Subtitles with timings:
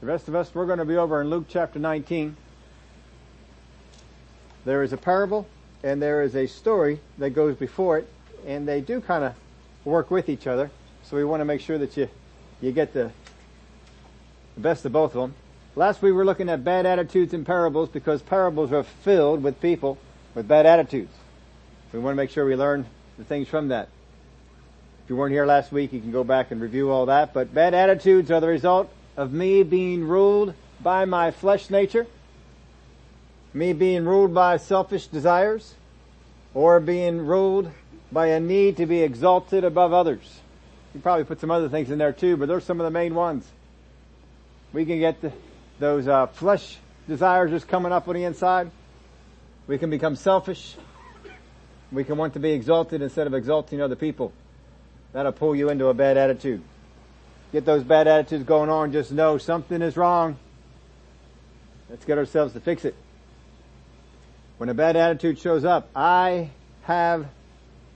[0.00, 2.36] The rest of us, we're going to be over in Luke chapter 19.
[4.66, 5.46] There is a parable
[5.82, 8.08] and there is a story that goes before it
[8.46, 9.34] and they do kind of
[9.86, 10.70] work with each other.
[11.02, 12.10] So we want to make sure that you,
[12.60, 13.10] you get the,
[14.54, 15.34] the best of both of them.
[15.76, 19.62] Last week we were looking at bad attitudes in parables because parables are filled with
[19.62, 19.96] people
[20.34, 21.12] with bad attitudes.
[21.94, 22.84] We want to make sure we learn
[23.16, 23.88] the things from that.
[25.04, 27.32] If you weren't here last week, you can go back and review all that.
[27.32, 32.06] But bad attitudes are the result of me being ruled by my flesh nature,
[33.54, 35.74] me being ruled by selfish desires,
[36.54, 37.70] or being ruled
[38.12, 40.40] by a need to be exalted above others.
[40.94, 42.90] You probably put some other things in there too, but those are some of the
[42.90, 43.46] main ones.
[44.72, 45.32] We can get the,
[45.78, 48.70] those uh, flesh desires just coming up on the inside.
[49.66, 50.76] We can become selfish.
[51.92, 54.32] We can want to be exalted instead of exalting other people.
[55.12, 56.62] That'll pull you into a bad attitude.
[57.52, 60.36] Get those bad attitudes going on, just know something is wrong.
[61.88, 62.94] Let's get ourselves to fix it.
[64.58, 66.50] When a bad attitude shows up, I
[66.82, 67.26] have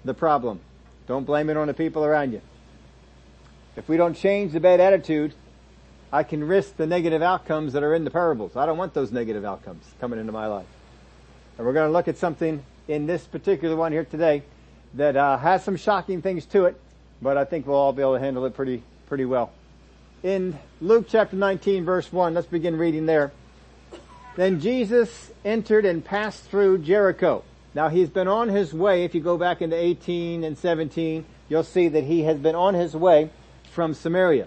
[0.04, 0.60] the problem.
[1.06, 2.40] Don't blame it on the people around you.
[3.76, 5.34] If we don't change the bad attitude,
[6.12, 8.56] I can risk the negative outcomes that are in the parables.
[8.56, 10.66] I don't want those negative outcomes coming into my life.
[11.56, 14.42] And we're going to look at something in this particular one here today
[14.94, 16.80] that uh, has some shocking things to it,
[17.22, 19.50] but I think we'll all be able to handle it pretty pretty well.
[20.22, 23.32] In Luke chapter 19 verse 1, let's begin reading there.
[24.36, 27.42] Then Jesus entered and passed through Jericho.
[27.74, 31.64] Now he's been on his way, if you go back into 18 and 17, you'll
[31.64, 33.30] see that he has been on his way
[33.72, 34.46] from Samaria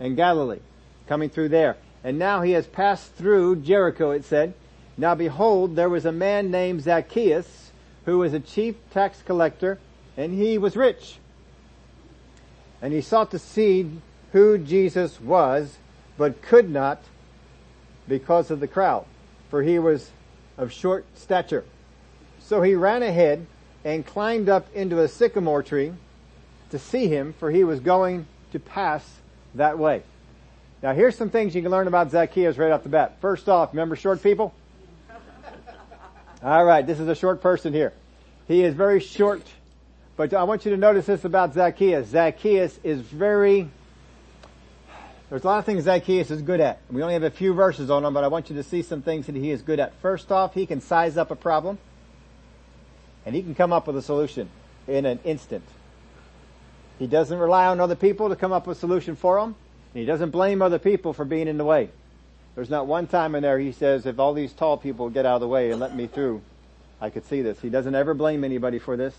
[0.00, 0.58] and Galilee,
[1.06, 1.76] coming through there.
[2.02, 4.54] And now he has passed through Jericho, it said.
[4.98, 7.70] Now behold, there was a man named Zacchaeus,
[8.04, 9.78] who was a chief tax collector,
[10.16, 11.18] and he was rich.
[12.82, 13.90] And he sought to see
[14.32, 15.78] who Jesus was,
[16.18, 17.02] but could not
[18.08, 19.04] because of the crowd,
[19.50, 20.10] for he was
[20.56, 21.64] of short stature.
[22.40, 23.46] So he ran ahead
[23.84, 25.92] and climbed up into a sycamore tree
[26.70, 29.04] to see him, for he was going to pass
[29.54, 30.02] that way.
[30.82, 33.16] Now here's some things you can learn about Zacchaeus right off the bat.
[33.20, 34.54] First off, remember short people?
[36.44, 37.92] Alright, this is a short person here.
[38.46, 39.42] He is very short,
[40.16, 42.08] but I want you to notice this about Zacchaeus.
[42.08, 43.68] Zacchaeus is very,
[45.28, 46.80] there's a lot of things Zacchaeus is good at.
[46.90, 49.02] We only have a few verses on him, but I want you to see some
[49.02, 49.94] things that he is good at.
[50.00, 51.78] First off, he can size up a problem.
[53.26, 54.48] And he can come up with a solution
[54.86, 55.64] in an instant.
[56.98, 59.54] He doesn't rely on other people to come up with a solution for him.
[59.92, 61.90] And he doesn't blame other people for being in the way.
[62.54, 65.34] There's not one time in there he says, if all these tall people get out
[65.34, 66.40] of the way and let me through,
[67.00, 67.60] I could see this.
[67.60, 69.14] He doesn't ever blame anybody for this.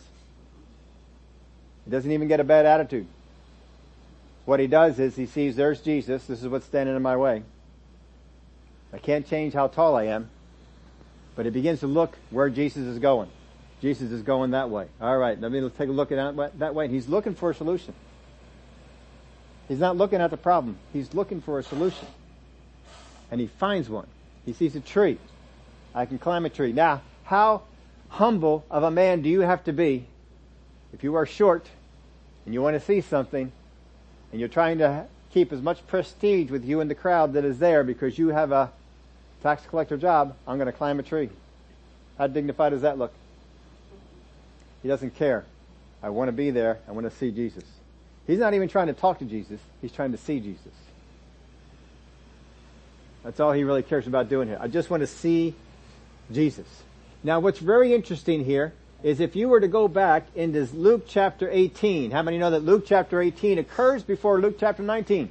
[1.88, 3.08] He doesn't even get a bad attitude.
[4.44, 6.26] What he does is he sees there's Jesus.
[6.26, 7.44] This is what's standing in my way.
[8.92, 10.30] I can't change how tall I am,
[11.38, 13.30] but he begins to look where Jesus is going.
[13.82, 14.88] Jesus is going that way.
[15.00, 16.90] All right, let me take a look at that, way.
[16.90, 17.94] He's looking for a solution.
[19.70, 20.78] He's not looking at the problem.
[20.92, 22.08] He's looking for a solution.
[23.32, 24.08] And he finds one.
[24.46, 25.20] He sees a tree.
[25.96, 26.74] I can climb a tree.
[26.74, 27.62] Now, how
[28.10, 30.06] humble of a man do you have to be
[30.94, 31.66] if you are short
[32.48, 33.52] and you want to see something
[34.32, 37.60] and you're trying to keep as much prestige with you and the crowd that is
[37.60, 38.72] there because you have a
[39.44, 41.30] tax collector job, I'm going to climb a tree.
[42.18, 43.14] How dignified does that look?
[44.82, 45.44] He doesn't care.
[46.02, 46.80] I want to be there.
[46.88, 47.66] I want to see Jesus.
[48.26, 49.60] He's not even trying to talk to Jesus.
[49.82, 50.72] He's trying to see Jesus.
[53.26, 54.58] That's all he really cares about doing here.
[54.62, 55.54] I just want to see
[56.32, 56.68] Jesus.
[57.26, 58.72] Now what's very interesting here
[59.04, 62.64] is if you were to go back into Luke chapter 18, how many know that
[62.64, 65.30] Luke chapter 18 occurs before Luke chapter 19?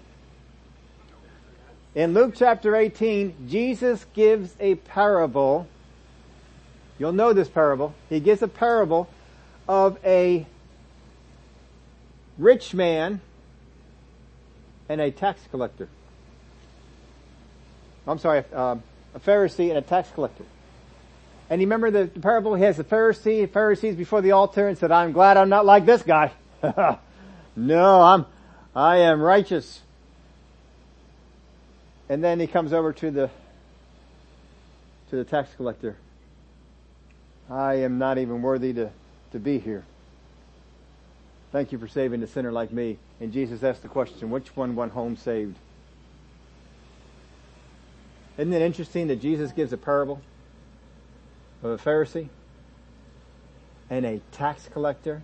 [1.95, 5.67] In Luke chapter 18, Jesus gives a parable.
[6.99, 7.95] You'll know this parable.
[8.09, 9.09] He gives a parable
[9.69, 10.47] of a
[12.39, 13.21] rich man
[14.89, 15.89] and a tax collector.
[18.07, 18.77] I'm sorry, uh,
[19.15, 20.45] a Pharisee and a tax collector.
[21.49, 22.55] And you remember the, the parable?
[22.55, 25.87] He has the Pharisee, Pharisees before the altar and said, I'm glad I'm not like
[25.87, 26.33] this guy.
[27.57, 28.27] no, I'm,
[28.75, 29.81] I am righteous.
[32.09, 33.31] And then he comes over to the,
[35.11, 35.97] to the tax collector.
[37.49, 38.91] I am not even worthy to
[39.37, 39.85] to be here.
[41.53, 42.99] Thank you for saving a sinner like me.
[43.21, 45.57] And Jesus asked the question, which one went home saved?
[48.37, 50.21] Isn't it interesting that Jesus gives a parable
[51.67, 52.29] of a Pharisee
[53.91, 55.23] and a tax collector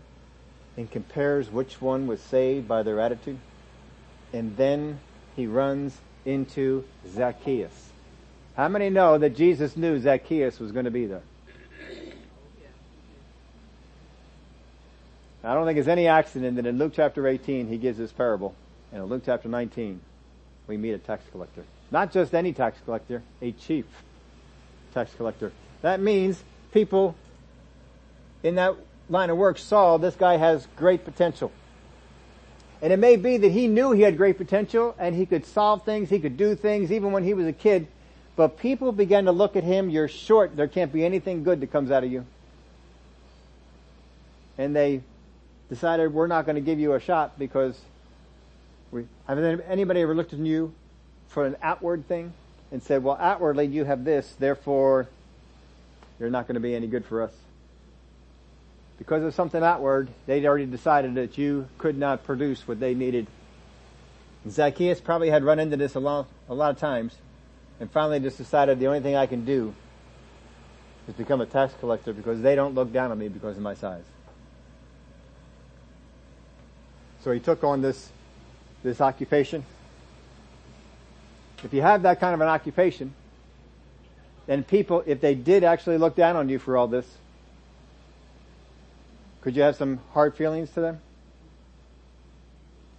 [0.76, 3.38] and compares which one was saved by their attitude?
[4.32, 5.00] And then
[5.36, 7.90] he runs into Zacchaeus.
[8.56, 11.22] How many know that Jesus knew Zacchaeus was going to be there?
[15.44, 18.54] I don't think it's any accident that in Luke chapter 18 he gives this parable,
[18.92, 20.00] and in Luke chapter 19
[20.68, 21.64] we meet a tax collector.
[21.90, 23.84] Not just any tax collector, a chief
[24.94, 25.50] tax collector.
[25.82, 26.42] That means
[26.72, 27.14] people
[28.42, 28.76] in that
[29.08, 31.52] line of work saw this guy has great potential.
[32.80, 35.84] And it may be that he knew he had great potential and he could solve
[35.84, 37.86] things, he could do things even when he was a kid,
[38.34, 41.70] but people began to look at him, you're short, there can't be anything good that
[41.70, 42.24] comes out of you.
[44.58, 45.02] And they
[45.68, 47.78] decided we're not going to give you a shot because
[48.90, 50.72] we, anybody ever looked at you
[51.28, 52.32] for an outward thing
[52.70, 55.08] and said, well, outwardly you have this, therefore
[56.22, 57.32] you're not going to be any good for us.
[58.96, 63.26] Because of something outward, they'd already decided that you could not produce what they needed.
[64.48, 67.14] Zacchaeus probably had run into this a lot, a lot of times
[67.80, 69.74] and finally just decided the only thing I can do
[71.08, 73.74] is become a tax collector because they don't look down on me because of my
[73.74, 74.04] size.
[77.24, 78.10] So he took on this,
[78.84, 79.64] this occupation.
[81.64, 83.14] If you have that kind of an occupation,
[84.46, 87.06] then people, if they did actually look down on you for all this,
[89.40, 91.00] could you have some hard feelings to them?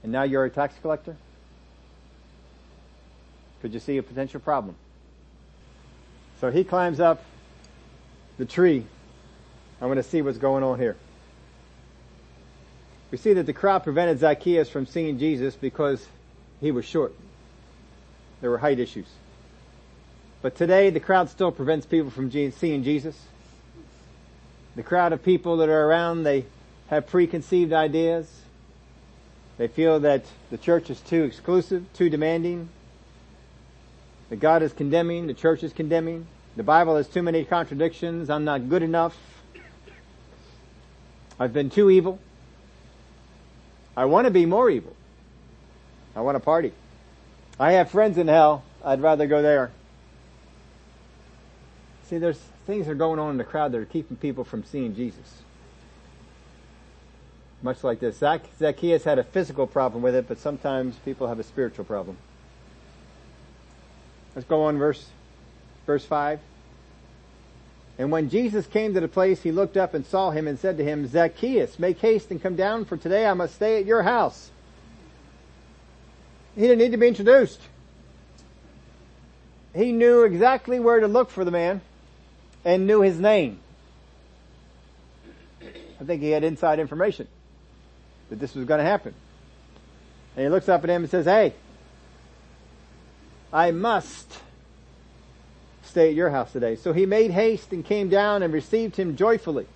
[0.03, 1.15] And now you're a tax collector?
[3.61, 4.75] Could you see a potential problem?
[6.41, 7.23] So he climbs up
[8.37, 8.85] the tree.
[9.81, 10.97] I'm going to see what's going on here.
[13.11, 16.05] We see that the crowd prevented Zacchaeus from seeing Jesus because
[16.59, 17.13] he was short.
[18.41, 19.07] There were height issues.
[20.43, 23.17] But today the crowd still prevents people from seeing Jesus.
[24.75, 26.45] The crowd of people that are around, they
[26.87, 28.29] have preconceived ideas.
[29.57, 32.67] They feel that the church is too exclusive, too demanding,
[34.29, 38.43] that God is condemning, the church is condemning, the Bible has too many contradictions, I'm
[38.43, 39.15] not good enough,
[41.39, 42.19] I've been too evil,
[43.95, 44.95] I want to be more evil,
[46.15, 46.73] I want to party.
[47.59, 49.71] I have friends in hell, I'd rather go there.
[52.13, 52.37] See, there's
[52.67, 55.41] things that are going on in the crowd that are keeping people from seeing Jesus.
[57.63, 58.19] Much like this.
[58.19, 62.17] Zacchaeus had a physical problem with it, but sometimes people have a spiritual problem.
[64.35, 65.07] Let's go on verse,
[65.87, 66.39] verse 5.
[67.97, 70.77] And when Jesus came to the place, he looked up and saw him and said
[70.77, 74.03] to him, Zacchaeus, make haste and come down, for today I must stay at your
[74.03, 74.51] house.
[76.53, 77.61] He didn't need to be introduced.
[79.73, 81.81] He knew exactly where to look for the man
[82.65, 83.59] and knew his name.
[85.99, 87.27] I think he had inside information
[88.29, 89.13] that this was going to happen.
[90.35, 91.53] And he looks up at him and says, hey,
[93.51, 94.39] I must
[95.83, 96.75] stay at your house today.
[96.75, 99.67] So he made haste and came down and received him joyfully.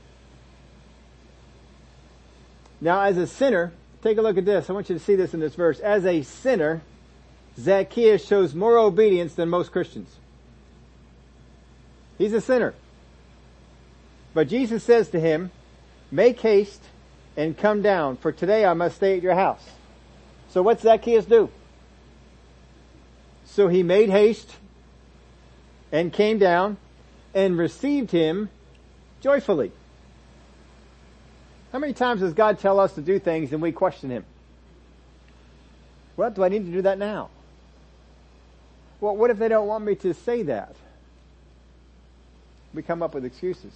[2.82, 4.70] Now as a sinner, take a look at this.
[4.70, 5.80] I want you to see this in this verse.
[5.80, 6.82] As a sinner,
[7.60, 10.16] Zacchaeus shows more obedience than most Christians.
[12.18, 12.74] He's a sinner.
[14.34, 15.52] But Jesus says to him,
[16.12, 16.84] make haste
[17.36, 19.64] and come down, for today I must stay at your house.
[20.50, 21.50] So what's Zacchaeus do?
[23.46, 24.56] So he made haste
[25.92, 26.78] and came down
[27.34, 28.50] and received him
[29.22, 29.72] joyfully.
[31.72, 34.26] How many times does God tell us to do things and we question him?
[36.16, 37.30] Well, do I need to do that now?
[39.00, 40.76] Well, what if they don't want me to say that?
[42.78, 43.74] We come up with excuses.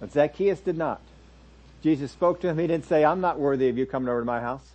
[0.00, 1.00] But Zacchaeus did not.
[1.80, 2.58] Jesus spoke to him.
[2.58, 4.68] He didn't say, I'm not worthy of you coming over to my house.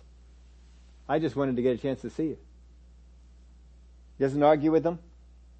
[1.06, 2.38] I just wanted to get a chance to see you.
[4.16, 5.00] He doesn't argue with them.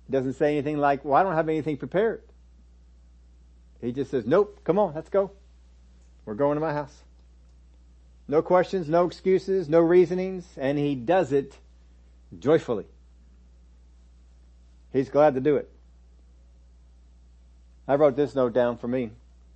[0.06, 2.22] He doesn't say anything like, well, I don't have anything prepared.
[3.82, 5.30] He just says, nope, come on, let's go.
[6.24, 6.96] We're going to my house.
[8.26, 11.58] No questions, no excuses, no reasonings, and he does it
[12.38, 12.86] joyfully.
[14.94, 15.70] He's glad to do it.
[17.88, 19.12] I wrote this note down for me.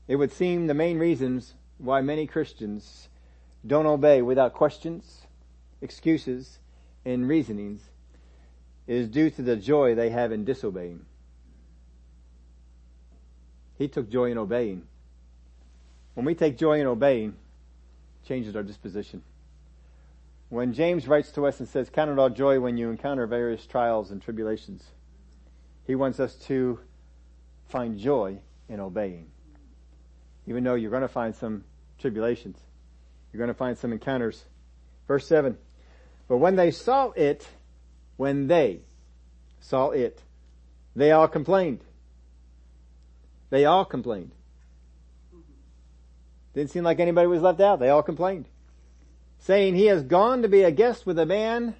[0.09, 3.09] It would seem the main reasons why many Christians
[3.67, 5.27] don't obey without questions,
[5.83, 6.59] excuses,
[7.05, 7.83] and reasonings
[8.87, 11.05] is due to the joy they have in disobeying.
[13.77, 14.85] He took joy in obeying.
[16.15, 17.35] When we take joy in obeying,
[18.27, 19.23] changes our disposition.
[20.49, 23.67] When James writes to us and says, count it all joy when you encounter various
[23.67, 24.85] trials and tribulations,
[25.87, 26.79] he wants us to
[27.73, 28.39] find joy
[28.69, 29.27] in obeying.
[30.47, 31.65] Even though you're going to find some
[31.99, 32.59] tribulations,
[33.33, 34.45] you're going to find some encounters.
[35.09, 35.57] Verse 7,
[36.29, 37.49] but when they saw it,
[38.17, 38.81] when they
[39.61, 40.21] saw it,
[40.95, 41.81] they all complained.
[43.51, 44.33] They all complained.
[46.55, 47.81] Didn't seem like anybody was left out.
[47.81, 48.47] They all complained.
[49.39, 51.75] Saying he has gone to be a guest with a man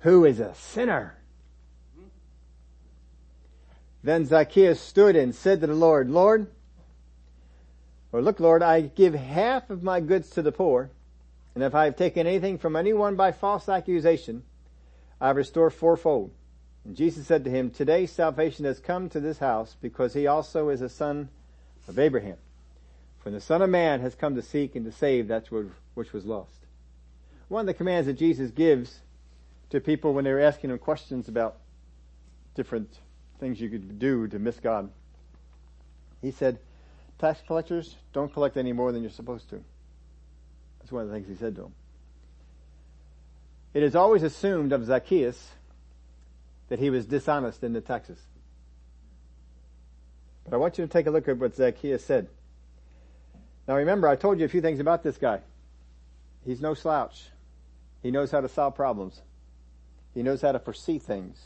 [0.00, 1.18] who is a sinner.
[4.02, 6.48] Then Zacchaeus stood and said to the Lord, Lord,
[8.10, 10.90] or look Lord, I give half of my goods to the poor,
[11.54, 14.42] and if I have taken anything from anyone by false accusation,
[15.20, 16.32] I restore fourfold.
[16.84, 20.68] And Jesus said to him, Today salvation has come to this house because he also
[20.68, 21.28] is a son
[21.86, 22.38] of Abraham.
[23.22, 25.46] For the Son of Man has come to seek and to save that
[25.94, 26.66] which was lost.
[27.48, 28.98] One of the commands that Jesus gives
[29.70, 31.58] to people when they're asking him questions about
[32.56, 32.98] different
[33.42, 34.88] things you could do to miss God.
[36.20, 36.60] He said,
[37.18, 39.60] tax collectors don't collect any more than you're supposed to.
[40.78, 41.74] That's one of the things he said to them.
[43.74, 45.50] It is always assumed of Zacchaeus
[46.68, 48.20] that he was dishonest in the taxes.
[50.44, 52.28] But I want you to take a look at what Zacchaeus said.
[53.66, 55.40] Now remember, I told you a few things about this guy.
[56.46, 57.24] He's no slouch.
[58.04, 59.20] He knows how to solve problems.
[60.14, 61.42] He knows how to foresee things.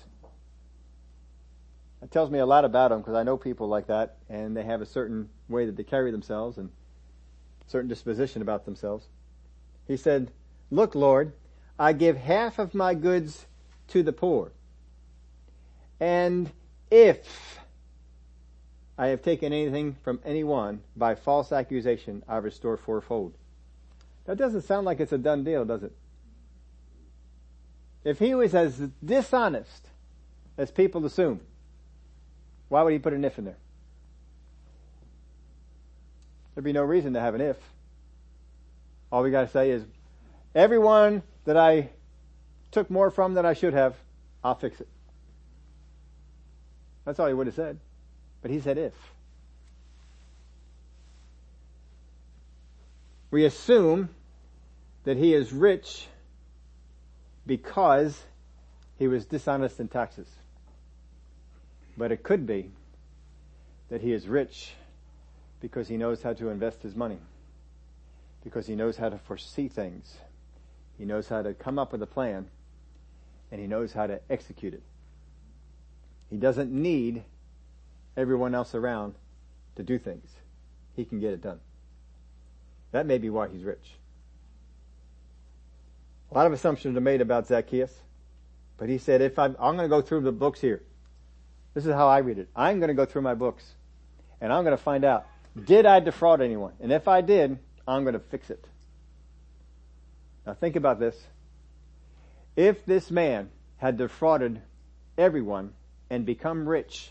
[2.02, 4.64] It tells me a lot about him because I know people like that and they
[4.64, 6.70] have a certain way that they carry themselves and
[7.66, 9.06] certain disposition about themselves.
[9.86, 10.30] He said,
[10.70, 11.32] look Lord,
[11.78, 13.46] I give half of my goods
[13.88, 14.52] to the poor.
[15.98, 16.50] And
[16.90, 17.58] if
[18.98, 23.34] I have taken anything from anyone by false accusation, I restore fourfold.
[24.24, 25.92] That doesn't sound like it's a done deal, does it?
[28.04, 29.88] If he was as dishonest
[30.56, 31.40] as people assume,
[32.68, 33.56] why would he put an if in there?
[36.54, 37.56] There'd be no reason to have an if.
[39.12, 39.84] All we gotta say is,
[40.54, 41.90] everyone that I
[42.72, 43.94] took more from than I should have,
[44.42, 44.88] I'll fix it.
[47.04, 47.78] That's all he would have said.
[48.42, 48.94] But he said if.
[53.30, 54.08] We assume
[55.04, 56.06] that he is rich
[57.46, 58.20] because
[58.98, 60.28] he was dishonest in taxes.
[61.96, 62.70] But it could be
[63.88, 64.74] that he is rich
[65.60, 67.18] because he knows how to invest his money.
[68.44, 70.18] Because he knows how to foresee things.
[70.98, 72.48] He knows how to come up with a plan
[73.50, 74.82] and he knows how to execute it.
[76.30, 77.22] He doesn't need
[78.16, 79.14] everyone else around
[79.76, 80.28] to do things.
[80.94, 81.60] He can get it done.
[82.92, 83.94] That may be why he's rich.
[86.30, 87.92] A lot of assumptions are made about Zacchaeus,
[88.78, 90.82] but he said, if I'm, I'm going to go through the books here.
[91.76, 92.48] This is how I read it.
[92.56, 93.74] I'm going to go through my books
[94.40, 95.26] and I'm going to find out,
[95.62, 96.72] did I defraud anyone?
[96.80, 98.64] And if I did, I'm going to fix it.
[100.46, 101.22] Now think about this.
[102.56, 104.62] If this man had defrauded
[105.18, 105.74] everyone
[106.08, 107.10] and become rich,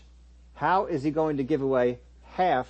[0.54, 2.66] how is he going to give away half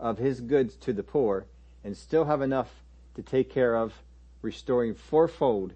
[0.00, 1.46] of his goods to the poor
[1.84, 2.70] and still have enough
[3.14, 3.94] to take care of
[4.42, 5.74] restoring fourfold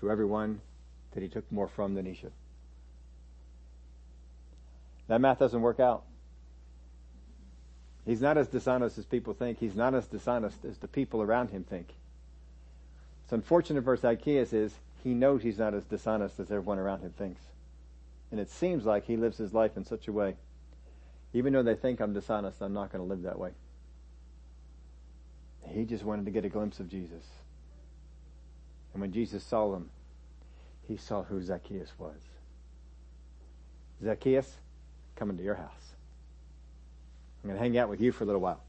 [0.00, 0.60] to everyone
[1.12, 2.32] that he took more from than he should?
[5.08, 6.04] That math doesn't work out.
[8.04, 9.58] He's not as dishonest as people think.
[9.58, 11.88] He's not as dishonest as the people around him think.
[13.22, 14.72] What's unfortunate for Zacchaeus is
[15.02, 17.40] he knows he's not as dishonest as everyone around him thinks.
[18.30, 20.36] And it seems like he lives his life in such a way.
[21.32, 23.50] Even though they think I'm dishonest, I'm not going to live that way.
[25.68, 27.24] He just wanted to get a glimpse of Jesus.
[28.92, 29.90] And when Jesus saw him,
[30.86, 32.20] he saw who Zacchaeus was.
[34.02, 34.56] Zacchaeus,
[35.16, 35.70] coming to your house.
[37.42, 38.60] I'm going to hang out with you for a little while.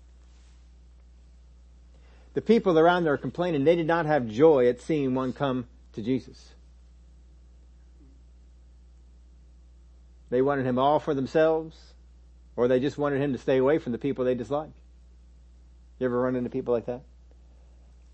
[2.33, 5.67] The people around there are complaining they did not have joy at seeing one come
[5.93, 6.53] to Jesus.
[10.29, 11.75] They wanted him all for themselves,
[12.55, 14.69] or they just wanted him to stay away from the people they dislike.
[15.99, 17.01] You ever run into people like that?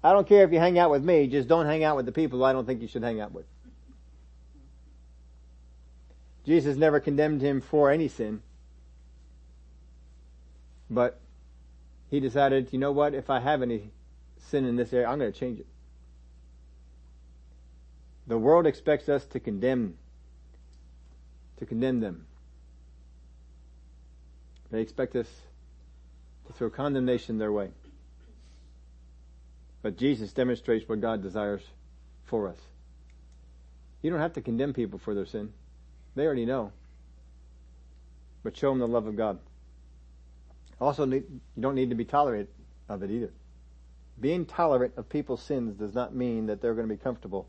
[0.04, 2.12] I don't care if you hang out with me, just don't hang out with the
[2.12, 3.46] people I don't think you should hang out with.
[6.46, 8.42] Jesus never condemned him for any sin,
[10.90, 11.20] but
[12.10, 13.92] he decided, you know what, if I have any
[14.38, 15.68] sin in this area, I'm going to change it.
[18.28, 19.98] The world expects us to condemn
[21.58, 22.26] to condemn them.
[24.72, 25.28] They expect us
[26.48, 27.70] to throw condemnation their way.
[29.82, 31.62] But Jesus demonstrates what God desires
[32.24, 32.58] for us.
[34.02, 35.54] You don't have to condemn people for their sin.
[36.16, 36.72] They already know.
[38.44, 39.40] But show them the love of God.
[40.80, 41.24] Also, you
[41.60, 42.50] don't need to be tolerant
[42.90, 43.32] of it either.
[44.20, 47.48] Being tolerant of people's sins does not mean that they're going to be comfortable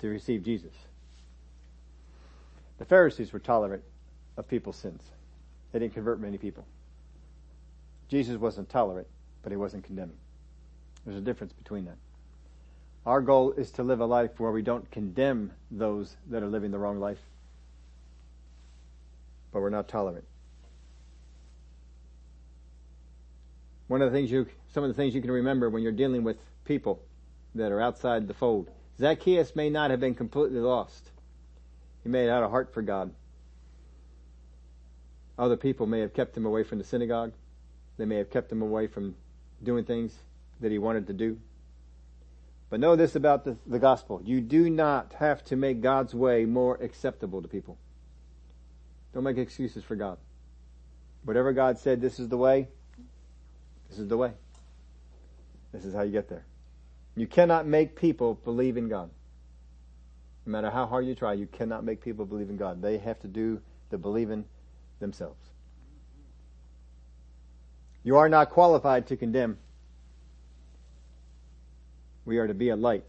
[0.00, 0.72] to receive Jesus.
[2.78, 3.82] The Pharisees were tolerant
[4.36, 5.02] of people's sins.
[5.72, 6.64] They didn't convert many people.
[8.08, 9.06] Jesus wasn't tolerant,
[9.42, 10.16] but he wasn't condemning.
[11.04, 11.96] There's a difference between that.
[13.06, 16.70] Our goal is to live a life where we don't condemn those that are living
[16.70, 17.20] the wrong life,
[19.52, 20.24] but we're not tolerant.
[23.88, 26.22] One of the things you, some of the things you can remember when you're dealing
[26.22, 27.02] with people
[27.54, 28.70] that are outside the fold.
[28.98, 31.10] Zacchaeus may not have been completely lost.
[32.02, 33.12] He may have had a heart for God.
[35.38, 37.32] Other people may have kept him away from the synagogue.
[37.96, 39.14] They may have kept him away from
[39.62, 40.14] doing things
[40.60, 41.38] that he wanted to do.
[42.70, 44.20] But know this about the, the gospel.
[44.24, 47.78] You do not have to make God's way more acceptable to people.
[49.12, 50.18] Don't make excuses for God.
[51.24, 52.68] Whatever God said, this is the way,
[53.88, 54.32] this is the way.
[55.72, 56.44] This is how you get there.
[57.16, 59.10] You cannot make people believe in God.
[60.46, 62.80] No matter how hard you try, you cannot make people believe in God.
[62.80, 63.60] They have to do
[63.90, 64.44] the believing
[65.00, 65.44] themselves.
[68.02, 69.58] You are not qualified to condemn.
[72.24, 73.08] We are to be a light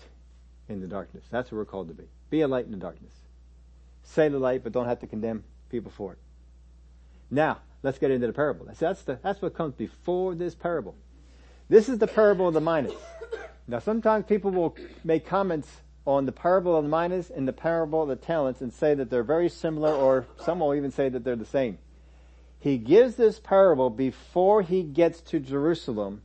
[0.67, 1.23] in the darkness.
[1.29, 2.05] That's what we're called to be.
[2.29, 3.13] Be a light in the darkness.
[4.03, 6.19] Say the light, but don't have to condemn people for it.
[7.31, 8.67] Now, let's get into the parable.
[8.79, 10.95] That's, the, that's what comes before this parable.
[11.69, 12.93] This is the parable of the minas.
[13.67, 15.69] Now, sometimes people will make comments
[16.07, 19.11] on the parable of the minas and the parable of the talents and say that
[19.11, 21.77] they're very similar, or some will even say that they're the same.
[22.59, 26.23] He gives this parable before he gets to Jerusalem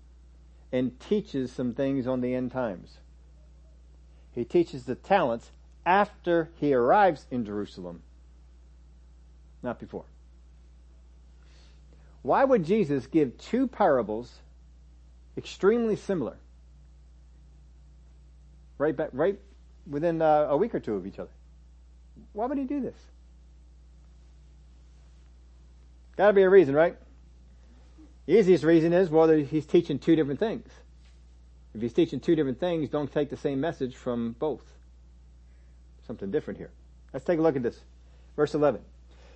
[0.73, 2.99] and teaches some things on the end times.
[4.33, 5.53] He teaches the talents
[5.87, 8.03] after he arrives in Jerusalem,
[9.64, 10.04] not before.
[12.23, 14.33] Why would Jesus give two parables
[15.37, 16.37] extremely similar?
[18.78, 19.38] Right back, right
[19.88, 21.30] within uh, a week or two of each other.
[22.33, 22.97] Why would he do this?
[26.16, 26.97] Gotta be a reason, right?
[28.26, 30.69] The easiest reason is, well, he's teaching two different things.
[31.75, 34.62] If he's teaching two different things, don't take the same message from both.
[36.06, 36.71] Something different here.
[37.12, 37.80] Let's take a look at this.
[38.36, 38.80] Verse 11.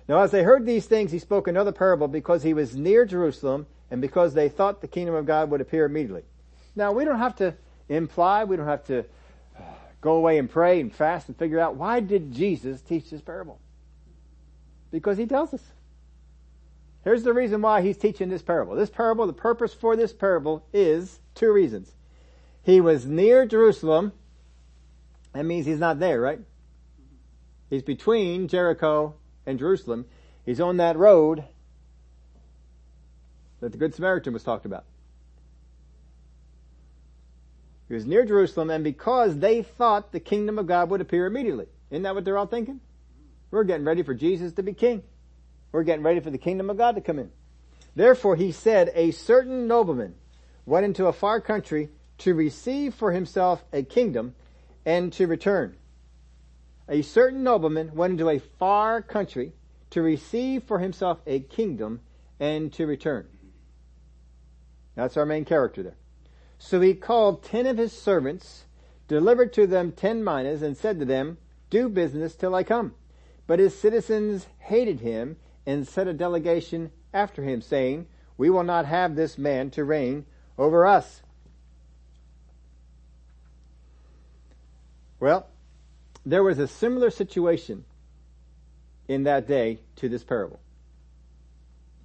[0.09, 3.67] Now as they heard these things, he spoke another parable because he was near Jerusalem
[3.91, 6.23] and because they thought the kingdom of God would appear immediately.
[6.75, 7.53] Now we don't have to
[7.87, 9.61] imply, we don't have to uh,
[10.01, 13.59] go away and pray and fast and figure out why did Jesus teach this parable?
[14.89, 15.61] Because he tells us.
[17.03, 18.75] Here's the reason why he's teaching this parable.
[18.75, 21.93] This parable, the purpose for this parable is two reasons.
[22.63, 24.13] He was near Jerusalem.
[25.33, 26.39] That means he's not there, right?
[27.69, 29.13] He's between Jericho
[29.49, 30.05] and Jerusalem.
[30.45, 31.43] He's on that road
[33.59, 34.85] that the Good Samaritan was talked about.
[37.87, 41.65] He was near Jerusalem and because they thought the kingdom of God would appear immediately.
[41.89, 42.79] Isn't that what they're all thinking?
[43.49, 45.01] We're getting ready for Jesus to be king.
[45.71, 47.31] We're getting ready for the kingdom of God to come in.
[47.95, 50.13] Therefore he said, a certain nobleman
[50.67, 54.35] went into a far country to receive for himself a kingdom
[54.85, 55.75] and to return.
[56.89, 59.53] A certain nobleman went into a far country
[59.91, 62.01] to receive for himself a kingdom
[62.39, 63.27] and to return.
[64.95, 65.97] That's our main character there.
[66.57, 68.65] So he called ten of his servants,
[69.07, 71.37] delivered to them ten minas, and said to them,
[71.69, 72.95] Do business till I come.
[73.45, 78.85] But his citizens hated him and sent a delegation after him, saying, We will not
[78.85, 80.25] have this man to reign
[80.57, 81.21] over us.
[85.19, 85.47] Well,
[86.25, 87.85] there was a similar situation
[89.07, 90.59] in that day to this parable.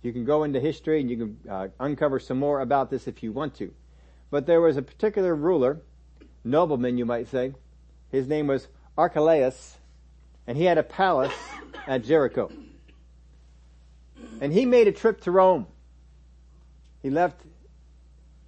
[0.03, 3.23] You can go into history and you can uh, uncover some more about this if
[3.23, 3.73] you want to.
[4.31, 5.81] But there was a particular ruler,
[6.45, 7.55] nobleman you might say.
[8.11, 9.79] His name was Archelaus,
[10.47, 11.35] and he had a palace
[11.87, 12.51] at Jericho.
[14.41, 15.67] And he made a trip to Rome.
[17.03, 17.41] He left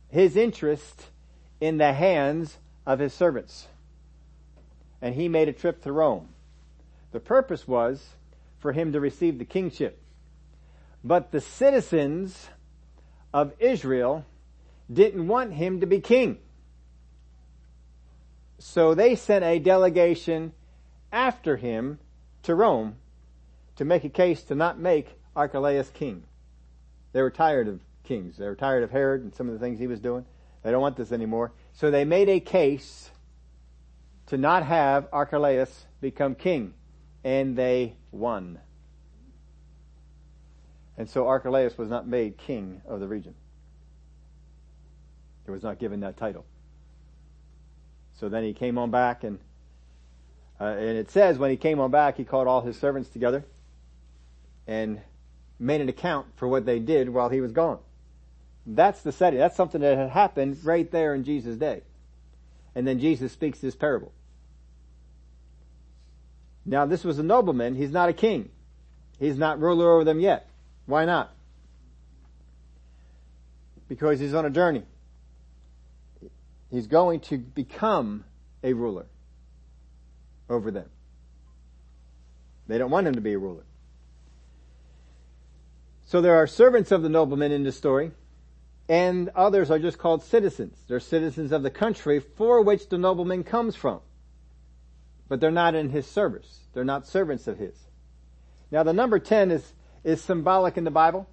[0.08, 1.06] his interest
[1.60, 3.68] in the hands of his servants.
[5.06, 6.30] And he made a trip to Rome.
[7.12, 8.04] The purpose was
[8.58, 10.02] for him to receive the kingship.
[11.04, 12.48] But the citizens
[13.32, 14.26] of Israel
[14.92, 16.38] didn't want him to be king.
[18.58, 20.52] So they sent a delegation
[21.12, 22.00] after him
[22.42, 22.96] to Rome
[23.76, 26.24] to make a case to not make Archelaus king.
[27.12, 28.38] They were tired of kings.
[28.38, 30.26] They were tired of Herod and some of the things he was doing.
[30.64, 31.52] They don't want this anymore.
[31.74, 33.12] So they made a case
[34.26, 36.74] to not have Archelaus become king.
[37.24, 38.60] And they won.
[40.96, 43.34] And so Archelaus was not made king of the region.
[45.44, 46.44] He was not given that title.
[48.20, 49.38] So then he came on back and
[50.58, 53.44] Uh, and it says when he came on back, he called all his servants together
[54.66, 55.00] and
[55.58, 57.78] made an account for what they did while he was gone.
[58.64, 59.38] That's the setting.
[59.38, 61.82] That's something that had happened right there in Jesus' day.
[62.74, 64.12] And then Jesus speaks this parable.
[66.66, 67.76] Now this was a nobleman.
[67.76, 68.50] He's not a king.
[69.18, 70.50] He's not ruler over them yet.
[70.84, 71.32] Why not?
[73.88, 74.82] Because he's on a journey.
[76.70, 78.24] He's going to become
[78.64, 79.06] a ruler
[80.50, 80.90] over them.
[82.66, 83.62] They don't want him to be a ruler.
[86.04, 88.10] So there are servants of the nobleman in this story,
[88.88, 90.76] and others are just called citizens.
[90.88, 94.00] They're citizens of the country for which the nobleman comes from.
[95.28, 96.60] But they're not in his service.
[96.72, 97.74] They're not servants of his.
[98.70, 99.72] Now the number 10 is,
[100.04, 101.28] is symbolic in the Bible.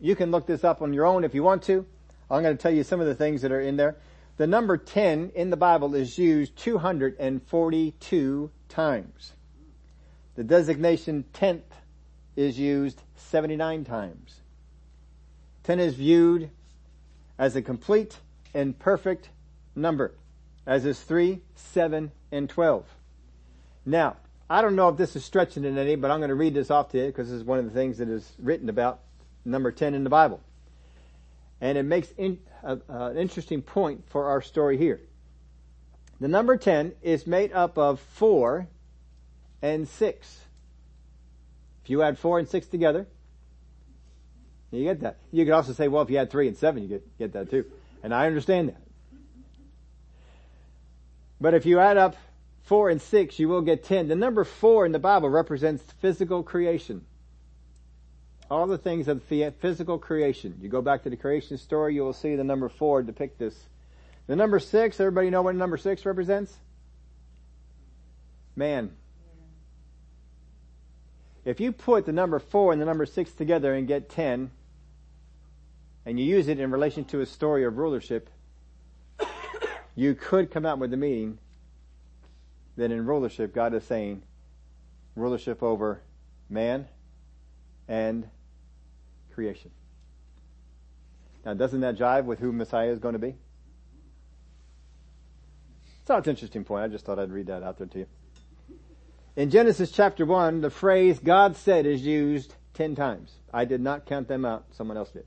[0.00, 1.86] You can look this up on your own if you want to.
[2.30, 3.96] I'm going to tell you some of the things that are in there.
[4.36, 9.32] The number 10 in the Bible is used 242 times.
[10.36, 11.74] The designation tenth
[12.36, 14.40] is used 79 times.
[15.64, 16.50] 10 is viewed
[17.38, 18.18] as a complete
[18.54, 19.30] and perfect
[19.74, 20.14] number,
[20.66, 22.86] as is 3, 7, and 12.
[23.88, 24.16] Now,
[24.50, 26.70] I don't know if this is stretching it any, but I'm going to read this
[26.70, 29.00] off to you because this is one of the things that is written about
[29.46, 30.42] number 10 in the Bible.
[31.62, 35.00] And it makes in, uh, uh, an interesting point for our story here.
[36.20, 38.68] The number 10 is made up of 4
[39.62, 40.40] and 6.
[41.82, 43.06] If you add 4 and 6 together,
[44.70, 45.16] you get that.
[45.32, 47.50] You could also say, well, if you add 3 and 7, you get, get that
[47.50, 47.64] too.
[48.02, 48.82] And I understand that.
[51.40, 52.16] But if you add up
[52.68, 54.08] 4 and 6, you will get 10.
[54.08, 57.02] The number 4 in the Bible represents physical creation.
[58.50, 60.58] All the things of the physical creation.
[60.60, 63.58] You go back to the creation story, you will see the number 4 depict this.
[64.26, 66.54] The number 6, everybody know what number 6 represents?
[68.54, 68.90] Man.
[71.46, 74.50] If you put the number 4 and the number 6 together and get 10,
[76.04, 78.28] and you use it in relation to a story of rulership,
[79.94, 81.38] you could come out with the meaning
[82.78, 84.22] that in rulership, God is saying
[85.16, 86.00] rulership over
[86.48, 86.86] man
[87.88, 88.28] and
[89.34, 89.72] creation.
[91.44, 93.34] Now, doesn't that jive with who Messiah is going to be?
[96.06, 96.84] So it's an interesting point.
[96.84, 98.06] I just thought I'd read that out there to you.
[99.34, 103.32] In Genesis chapter 1, the phrase God said is used 10 times.
[103.52, 104.66] I did not count them out.
[104.72, 105.26] Someone else did.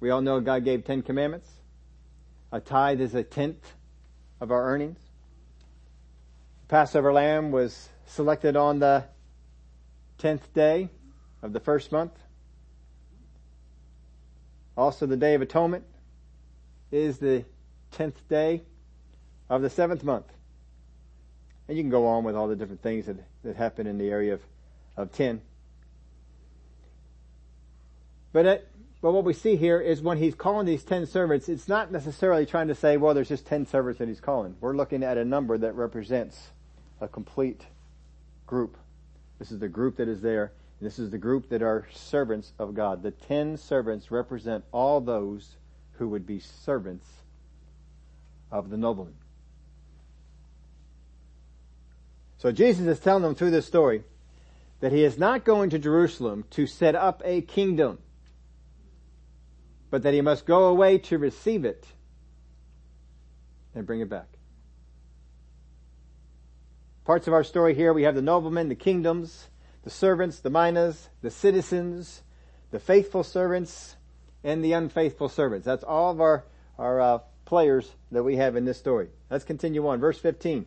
[0.00, 1.48] We all know God gave 10 commandments.
[2.52, 3.72] A tithe is a tenth
[4.40, 4.98] of our earnings.
[6.74, 9.04] Passover lamb was selected on the
[10.18, 10.88] 10th day
[11.40, 12.10] of the first month.
[14.76, 15.84] Also the Day of Atonement
[16.90, 17.44] is the
[17.92, 18.64] 10th day
[19.48, 20.26] of the seventh month.
[21.68, 24.10] And you can go on with all the different things that, that happen in the
[24.10, 24.40] area of,
[24.96, 25.42] of 10.
[28.32, 28.68] But it,
[29.00, 32.46] but what we see here is when he's calling these 10 servants, it's not necessarily
[32.46, 34.56] trying to say, well, there's just 10 servants that he's calling.
[34.60, 36.50] We're looking at a number that represents
[37.04, 37.66] a complete
[38.46, 38.76] group.
[39.38, 40.52] This is the group that is there.
[40.80, 43.02] This is the group that are servants of God.
[43.02, 45.56] The ten servants represent all those
[45.92, 47.06] who would be servants
[48.50, 49.14] of the nobleman.
[52.38, 54.02] So Jesus is telling them through this story
[54.80, 57.98] that he is not going to Jerusalem to set up a kingdom,
[59.90, 61.86] but that he must go away to receive it
[63.74, 64.33] and bring it back.
[67.04, 69.48] Parts of our story here, we have the noblemen, the kingdoms,
[69.82, 72.22] the servants, the minas, the citizens,
[72.70, 73.96] the faithful servants,
[74.42, 75.66] and the unfaithful servants.
[75.66, 76.44] That's all of our,
[76.78, 79.08] our uh, players that we have in this story.
[79.28, 80.00] Let's continue on.
[80.00, 80.64] Verse 15.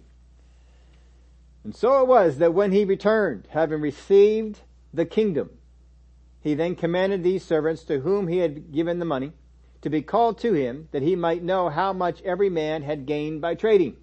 [1.63, 4.59] And so it was that when he returned, having received
[4.93, 5.49] the kingdom,
[6.39, 9.33] he then commanded these servants to whom he had given the money
[9.81, 13.41] to be called to him that he might know how much every man had gained
[13.41, 13.97] by trading.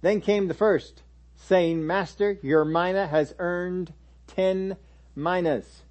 [0.00, 1.02] Then came the first,
[1.36, 3.92] saying, Master, your mina has earned
[4.26, 4.76] ten
[5.16, 5.82] minas.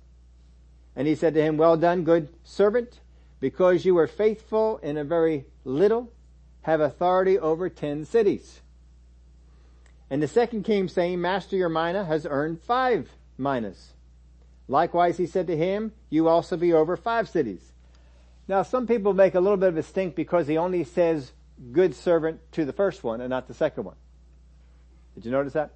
[0.96, 3.02] And he said to him, Well done, good servant,
[3.39, 6.12] because you were faithful in a very little,
[6.62, 8.62] have authority over ten cities.
[10.10, 13.93] And the second came saying, Master, your mina has earned five minas.
[14.67, 17.74] Likewise, he said to him, You also be over five cities.
[18.48, 21.34] Now, some people make a little bit of a stink because he only says
[21.72, 23.96] good servant to the first one and not the second one.
[25.15, 25.72] Did you notice that?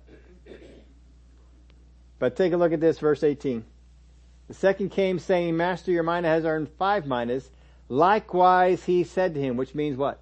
[2.20, 3.66] But take a look at this, verse 18.
[4.48, 7.50] The second came saying, Master, your mina has earned five minas.
[7.90, 10.22] Likewise, he said to him, which means what?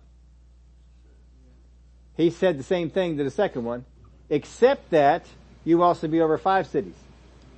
[2.19, 3.86] he said the same thing to the second one,
[4.30, 5.26] except that
[5.63, 6.95] you also be over five cities.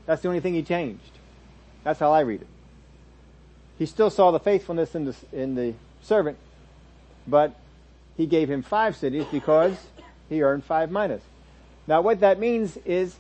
[0.05, 1.17] That's the only thing he changed.
[1.83, 2.47] That's how I read it.
[3.79, 6.37] He still saw the faithfulness in the, in the servant,
[7.25, 7.55] but
[8.21, 9.75] he gave him five cities because
[10.29, 11.23] he earned five minas.
[11.87, 13.15] Now what that means is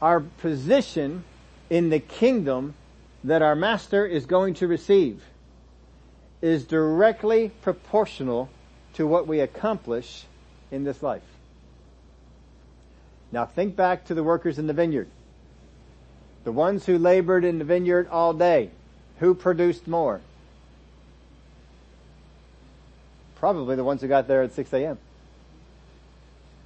[0.00, 1.22] our position
[1.68, 2.72] in the kingdom
[3.22, 5.22] that our master is going to receive
[6.40, 8.48] is directly proportional
[8.94, 10.24] to what we accomplish
[10.70, 11.22] in this life.
[13.32, 15.08] Now think back to the workers in the vineyard.
[16.44, 18.70] The ones who labored in the vineyard all day.
[19.18, 20.22] Who produced more?
[23.42, 24.98] Probably the ones who got there at 6 a.m.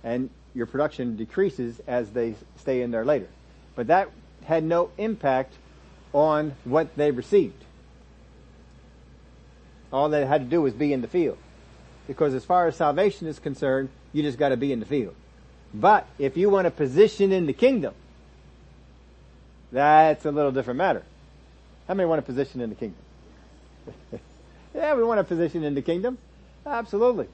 [0.04, 3.28] And your production decreases as they stay in there later.
[3.74, 4.10] But that
[4.44, 5.54] had no impact
[6.12, 7.64] on what they received.
[9.90, 11.38] All they had to do was be in the field.
[12.06, 15.14] Because as far as salvation is concerned, you just gotta be in the field.
[15.72, 17.94] But if you want a position in the kingdom,
[19.72, 21.04] that's a little different matter.
[21.88, 23.00] How many want a position in the kingdom?
[24.74, 26.18] yeah, we want a position in the kingdom.
[26.66, 27.28] Absolutely.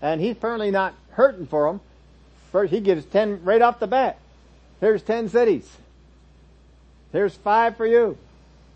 [0.00, 1.80] And he's apparently not hurting for them.
[2.50, 4.18] First, he gives 10 right off the bat.
[4.80, 5.70] Here's 10 cities.
[7.12, 8.16] Here's five for you.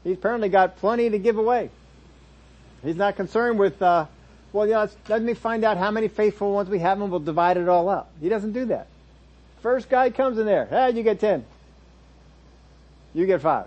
[0.05, 1.71] He's apparently got plenty to give away.
[2.83, 4.07] He's not concerned with, uh,
[4.53, 7.57] well, yeah, let me find out how many faithful ones we have and we'll divide
[7.57, 8.11] it all up.
[8.21, 8.87] He doesn't do that.
[9.63, 10.67] First guy comes in there.
[10.67, 11.45] Hey, you get 10.
[13.13, 13.67] You get five.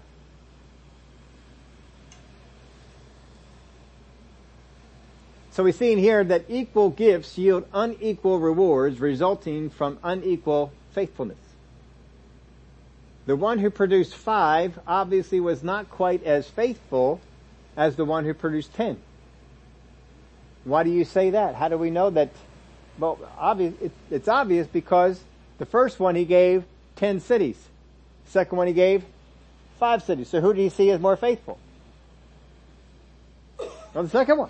[5.54, 11.38] So we see in here that equal gifts yield unequal rewards resulting from unequal faithfulness.
[13.28, 17.22] The one who produced five obviously was not quite as faithful
[17.78, 18.98] as the one who produced ten.
[20.64, 21.54] Why do you say that?
[21.54, 22.32] How do we know that?
[22.98, 25.22] Well, obvious, it, it's obvious because
[25.60, 26.64] the first one he gave
[26.96, 27.64] ten cities.
[28.26, 29.06] Second one he gave
[29.78, 30.30] five cities.
[30.30, 31.60] So who do you see as more faithful?
[33.94, 34.50] Well, the second one.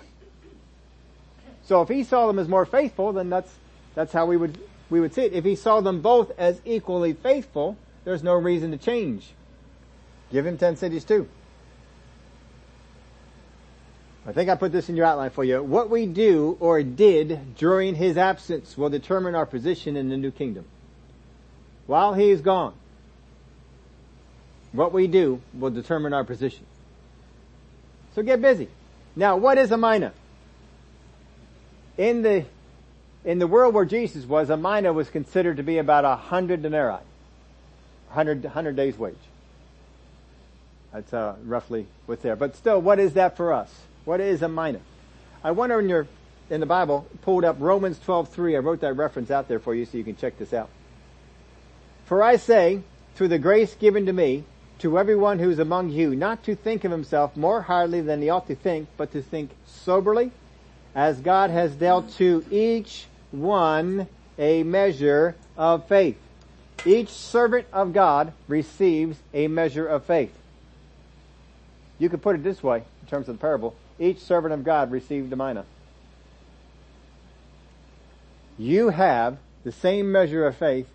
[1.66, 3.52] So if he saw them as more faithful, then that's,
[3.94, 4.58] that's how we would,
[4.90, 5.32] we would see it.
[5.32, 9.32] If he saw them both as equally faithful, there's no reason to change.
[10.30, 11.28] Give him ten cities too.
[14.26, 15.62] I think I put this in your outline for you.
[15.62, 20.30] What we do or did during his absence will determine our position in the new
[20.30, 20.64] kingdom.
[21.86, 22.74] While he is gone,
[24.72, 26.64] what we do will determine our position.
[28.14, 28.68] So get busy.
[29.14, 30.12] Now, what is a mina?
[31.96, 32.44] In the,
[33.24, 36.62] in the world where Jesus was, a mina was considered to be about a hundred
[36.62, 36.98] denarii.
[38.08, 39.14] 100, 100 days wage.
[40.92, 42.36] That's uh, roughly what's there.
[42.36, 43.72] But still, what is that for us?
[44.04, 44.80] What is a mina?
[45.42, 46.06] I wonder in your
[46.50, 48.54] in the Bible pulled up Romans 12:3.
[48.54, 50.68] I wrote that reference out there for you so you can check this out.
[52.06, 52.82] For I say,
[53.14, 54.44] through the grace given to me,
[54.80, 58.28] to everyone who is among you, not to think of himself more highly than he
[58.28, 60.30] ought to think, but to think soberly,
[60.94, 64.06] as God has dealt to each one
[64.38, 66.18] a measure of faith.
[66.84, 70.32] Each servant of God receives a measure of faith.
[71.98, 73.74] You could put it this way in terms of the parable.
[73.98, 75.64] Each servant of God received a mina.
[78.58, 80.88] You have the same measure of faith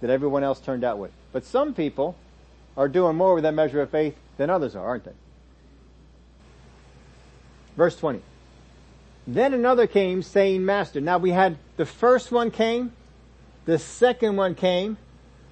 [0.00, 1.10] that everyone else turned out with.
[1.32, 2.16] But some people
[2.76, 5.12] are doing more with that measure of faith than others are, aren't they?
[7.76, 8.22] Verse 20.
[9.26, 11.00] Then another came saying, Master.
[11.00, 12.92] Now we had the first one came,
[13.64, 14.96] the second one came.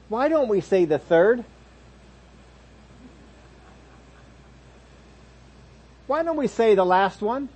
[0.09, 1.45] Why don't we say the third?
[6.09, 7.49] Why don't we say the last one?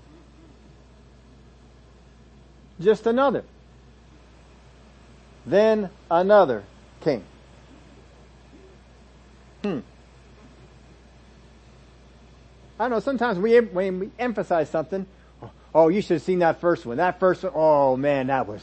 [2.80, 3.44] Just another.
[5.44, 6.62] Then another
[7.00, 7.24] came.
[9.62, 9.80] Hmm.
[12.78, 15.06] I know, sometimes we, when we emphasize something,
[15.74, 16.98] oh, you should have seen that first one.
[16.98, 18.62] That first one, oh man, that was,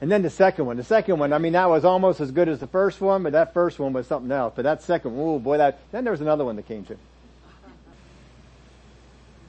[0.00, 0.76] and then the second one.
[0.76, 3.32] The second one, I mean, that was almost as good as the first one, but
[3.32, 4.52] that first one was something else.
[4.56, 6.96] But that second, oh boy, that, then there was another one that came to.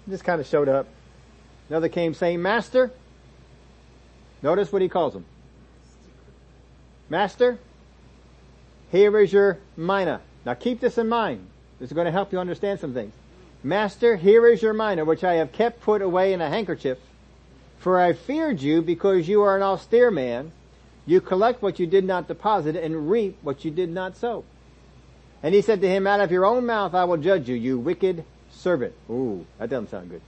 [0.08, 0.88] Just kind of showed up.
[1.70, 2.92] Another came saying, Master.
[4.42, 5.26] Notice what he calls him.
[7.10, 7.58] Master,
[8.92, 10.22] here is your mina.
[10.46, 11.48] Now keep this in mind.
[11.80, 13.14] This is going to help you understand some things.
[13.64, 16.98] Master, here is your mina, which I have kept put away in a handkerchief.
[17.78, 20.52] For I feared you because you are an austere man.
[21.06, 24.44] You collect what you did not deposit and reap what you did not sow.
[25.42, 27.80] And he said to him, out of your own mouth I will judge you, you
[27.80, 28.94] wicked servant.
[29.10, 30.22] Ooh, that doesn't sound good.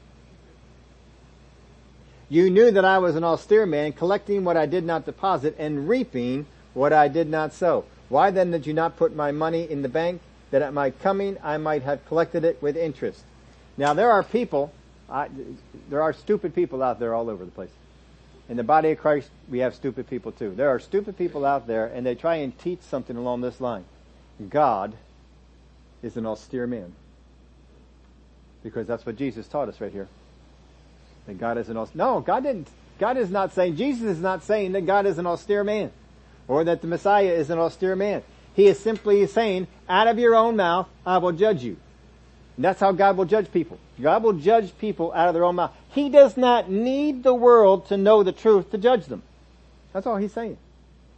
[2.28, 5.88] You knew that I was an austere man, collecting what I did not deposit and
[5.88, 7.86] reaping what I did not sow.
[8.10, 10.22] Why then did you not put my money in the bank
[10.52, 13.22] that at my coming I might have collected it with interest?
[13.78, 14.72] Now there are people,
[15.10, 15.30] I,
[15.90, 17.72] there are stupid people out there all over the place.
[18.48, 20.54] In the body of Christ, we have stupid people too.
[20.56, 23.86] There are stupid people out there and they try and teach something along this line.
[24.50, 24.94] God
[26.04, 26.94] is an austere man.
[28.64, 30.08] Because that's what Jesus taught us right here.
[31.28, 32.68] That God is an austere, no, God didn't,
[33.00, 35.92] God is not saying, Jesus is not saying that God is an austere man.
[36.48, 38.22] Or that the Messiah is an austere man.
[38.56, 41.78] He is simply saying, out of your own mouth, I will judge you.
[42.56, 43.78] And that's how God will judge people.
[44.02, 45.74] God will judge people out of their own mouth.
[45.90, 49.24] He does not need the world to know the truth to judge them.
[49.92, 50.58] That's all he's saying.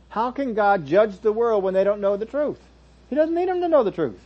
[0.09, 2.59] How can God judge the world when they don't know the truth?
[3.09, 4.19] He doesn't need them to know the truth.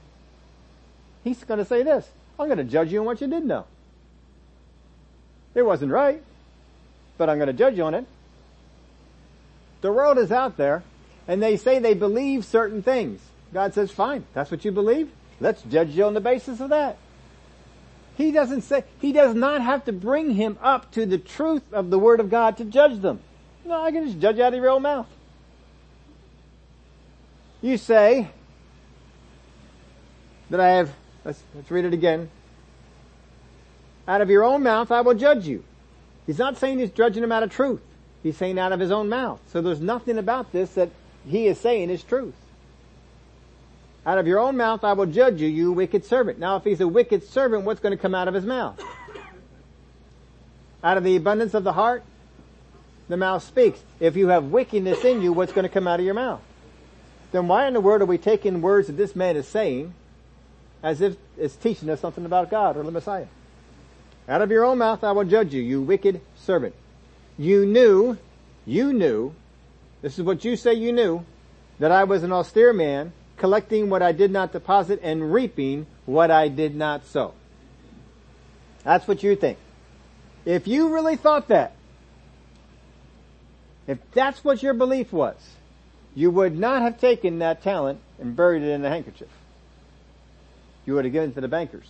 [1.23, 2.07] He's going to say this.
[2.39, 3.65] I'm going to judge you on what you did know.
[5.53, 6.23] It wasn't right,
[7.17, 8.05] but I'm going to judge you on it.
[9.81, 10.83] The world is out there
[11.27, 13.21] and they say they believe certain things.
[13.53, 15.11] God says, fine, that's what you believe.
[15.39, 16.97] Let's judge you on the basis of that.
[18.15, 21.89] He doesn't say, he does not have to bring him up to the truth of
[21.89, 23.19] the word of God to judge them.
[23.65, 25.07] No, I can just judge out of your own mouth.
[27.61, 28.29] You say
[30.49, 30.91] that I have,
[31.23, 32.29] let's, let's read it again.
[34.07, 35.63] Out of your own mouth I will judge you.
[36.25, 37.81] He's not saying he's judging him out of truth.
[38.23, 39.39] He's saying out of his own mouth.
[39.47, 40.89] So there's nothing about this that
[41.27, 42.35] he is saying is truth.
[44.05, 46.39] Out of your own mouth I will judge you, you wicked servant.
[46.39, 48.81] Now if he's a wicked servant, what's going to come out of his mouth?
[50.83, 52.03] Out of the abundance of the heart,
[53.07, 53.79] the mouth speaks.
[53.99, 56.41] If you have wickedness in you, what's going to come out of your mouth?
[57.31, 59.93] Then why in the world are we taking words that this man is saying
[60.81, 63.27] as if it's teaching us something about God or the Messiah?
[64.27, 66.73] Out of your own mouth I will judge you, you wicked servant.
[67.37, 68.17] You knew,
[68.65, 69.35] you knew,
[70.01, 71.25] this is what you say you knew,
[71.79, 76.29] that I was an austere man, collecting what I did not deposit and reaping what
[76.31, 77.33] I did not sow.
[78.83, 79.57] That's what you think.
[80.45, 81.73] If you really thought that,
[83.87, 85.35] if that's what your belief was,
[86.15, 89.29] you would not have taken that talent and buried it in a handkerchief.
[90.85, 91.87] You would have given it to the bankers.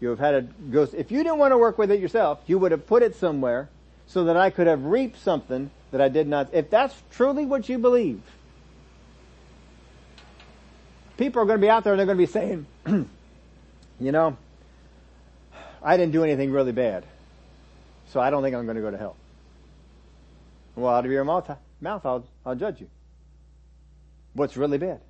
[0.00, 2.40] You would have had it go, if you didn't want to work with it yourself,
[2.46, 3.68] you would have put it somewhere
[4.06, 6.52] so that I could have reaped something that I did not.
[6.52, 8.22] If that's truly what you believe,
[11.16, 14.36] people are going to be out there and they're going to be saying, you know,
[15.82, 17.04] I didn't do anything really bad,
[18.08, 19.16] so I don't think I'm going to go to hell.
[20.76, 21.50] Well, out of your mouth,
[21.80, 22.88] mouth I'll, I'll judge you.
[24.34, 25.00] What's really bad?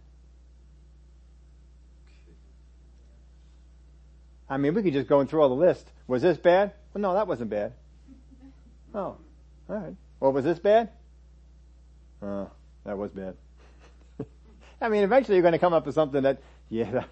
[4.49, 5.89] I mean, we could just go and through all the list.
[6.09, 6.73] Was this bad?
[6.93, 7.73] Well, no, that wasn't bad.
[8.93, 9.17] Oh,
[9.69, 9.95] alright.
[10.21, 10.91] Well, was this bad?
[12.23, 12.47] Uh,
[12.85, 13.37] that was bad.
[14.81, 17.05] I mean, eventually you're going to come up with something that, yeah,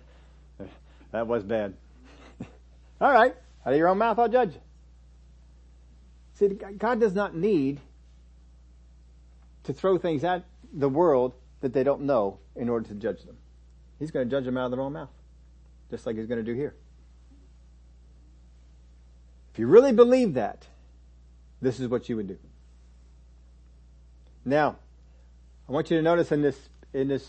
[0.58, 0.68] that,
[1.12, 1.74] that was bad.
[3.00, 4.52] All right, out of your own mouth I'll judge.
[6.34, 7.80] See, God does not need
[9.64, 13.36] to throw things at the world that they don't know in order to judge them.
[13.98, 15.10] He's going to judge them out of their own mouth,
[15.90, 16.76] just like he's going to do here.
[19.52, 20.66] If you really believe that,
[21.60, 22.38] this is what you would do.
[24.48, 24.76] Now,
[25.68, 26.58] I want you to notice in this,
[26.92, 27.26] in this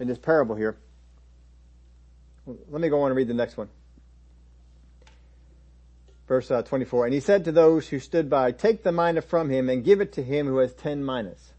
[0.00, 0.76] in this parable here.
[2.46, 3.68] Let me go on and read the next one.
[6.26, 7.04] Verse uh, 24.
[7.04, 10.00] And he said to those who stood by, take the mina from him and give
[10.00, 11.52] it to him who has ten minas.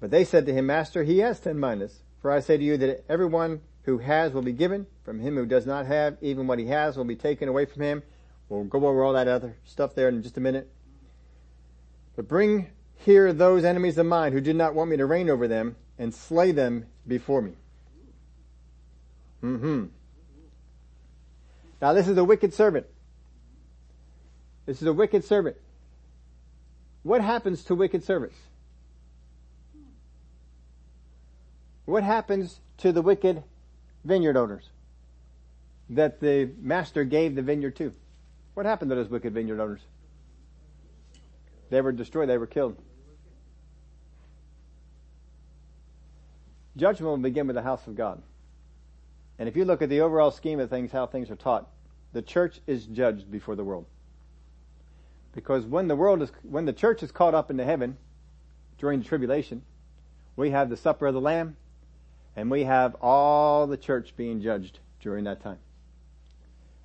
[0.00, 2.00] But they said to him, Master, he has ten minas.
[2.20, 4.86] For I say to you that everyone who has will be given.
[5.04, 7.82] From him who does not have, even what he has will be taken away from
[7.82, 8.02] him.
[8.48, 10.68] We'll go over all that other stuff there in just a minute.
[12.20, 12.66] But bring
[12.98, 16.12] here those enemies of mine who did not want me to reign over them and
[16.12, 17.52] slay them before me.
[19.42, 19.86] Mm-hmm.
[21.80, 22.84] Now this is a wicked servant.
[24.66, 25.56] This is a wicked servant.
[27.04, 28.36] What happens to wicked servants?
[31.86, 33.44] What happens to the wicked
[34.04, 34.68] vineyard owners
[35.88, 37.94] that the master gave the vineyard to?
[38.52, 39.80] What happened to those wicked vineyard owners?
[41.70, 42.28] They were destroyed.
[42.28, 42.76] They were killed.
[46.76, 48.22] Judgment will begin with the house of God.
[49.38, 51.68] And if you look at the overall scheme of things, how things are taught,
[52.12, 53.86] the church is judged before the world.
[55.32, 57.96] Because when the world is, when the church is caught up into heaven
[58.78, 59.62] during the tribulation,
[60.36, 61.56] we have the supper of the Lamb,
[62.34, 65.58] and we have all the church being judged during that time.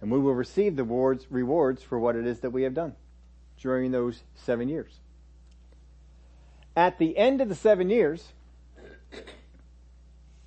[0.01, 2.95] And we will receive the rewards, rewards for what it is that we have done
[3.61, 4.99] during those seven years.
[6.75, 8.33] At the end of the seven years,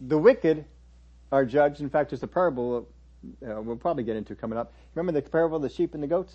[0.00, 0.64] the wicked
[1.32, 1.80] are judged.
[1.80, 2.86] In fact, there's a parable
[3.24, 4.72] uh, we'll probably get into coming up.
[4.94, 6.34] Remember the parable of the sheep and the goats?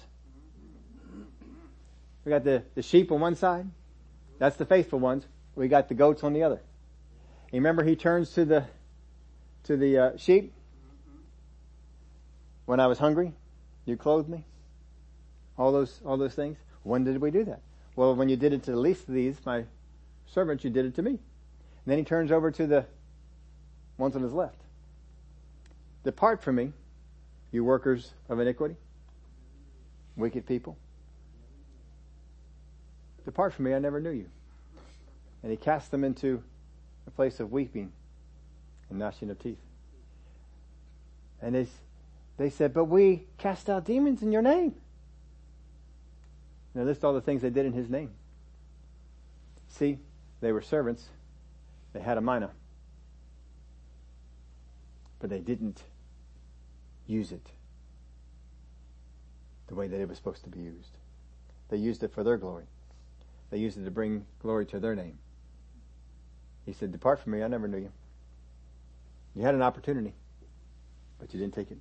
[2.26, 3.68] We got the, the sheep on one side.
[4.40, 5.26] That's the faithful ones.
[5.56, 6.62] We got the goats on the other.
[7.52, 8.66] You remember he turns to the,
[9.64, 10.54] to the uh, sheep.
[12.66, 13.34] When I was hungry,
[13.86, 14.46] you clothed me.
[15.58, 16.58] All those, all those things.
[16.84, 17.62] When did we do that?
[17.96, 19.66] Well, when you did it to the least of these, my
[20.26, 21.12] servants, you did it to me.
[21.12, 21.20] And
[21.86, 22.86] then he turns over to the
[23.98, 24.58] ones on his left.
[26.04, 26.74] Depart from me,
[27.52, 28.76] you workers of iniquity,
[30.16, 30.78] wicked people.
[33.26, 34.30] Depart from me, I never knew you.
[35.44, 36.44] And he cast them into
[37.08, 37.92] a place of weeping
[38.90, 39.60] and gnashing of teeth.
[41.42, 41.68] And they,
[42.38, 44.76] they said, but we cast out demons in your name.
[46.74, 48.12] Now list all the things they did in his name.
[49.68, 50.00] See,
[50.42, 51.10] they were servants.
[51.94, 52.52] They had a mina.
[55.20, 55.84] But they didn't
[57.08, 57.46] use it
[59.68, 60.98] the way that it was supposed to be used.
[61.70, 62.66] They used it for their glory.
[63.50, 65.18] They used it to bring glory to their name.
[66.66, 67.92] He said, depart from me, I never knew you.
[69.36, 70.14] You had an opportunity,
[71.20, 71.78] but you didn't take it.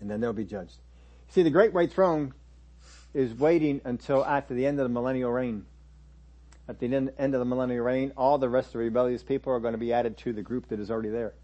[0.00, 0.76] And then they'll be judged.
[1.28, 2.34] See, the great white throne
[3.12, 5.66] is waiting until after the end of the millennial reign.
[6.68, 9.60] At the end of the millennial reign, all the rest of the rebellious people are
[9.60, 11.34] going to be added to the group that is already there.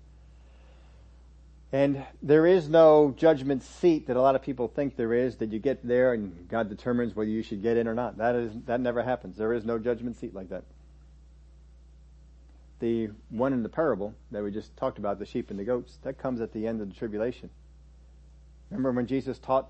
[1.73, 5.51] And there is no judgment seat that a lot of people think there is, that
[5.51, 8.19] you get there and God determines whether you should get in or not.
[8.19, 9.37] That is, that never happens.
[9.37, 10.63] There is no judgment seat like that.
[12.79, 15.99] The one in the parable that we just talked about, the sheep and the goats,
[16.05, 17.51] that comes at the end of the tribulation.
[18.71, 19.69] Remember when Jesus taught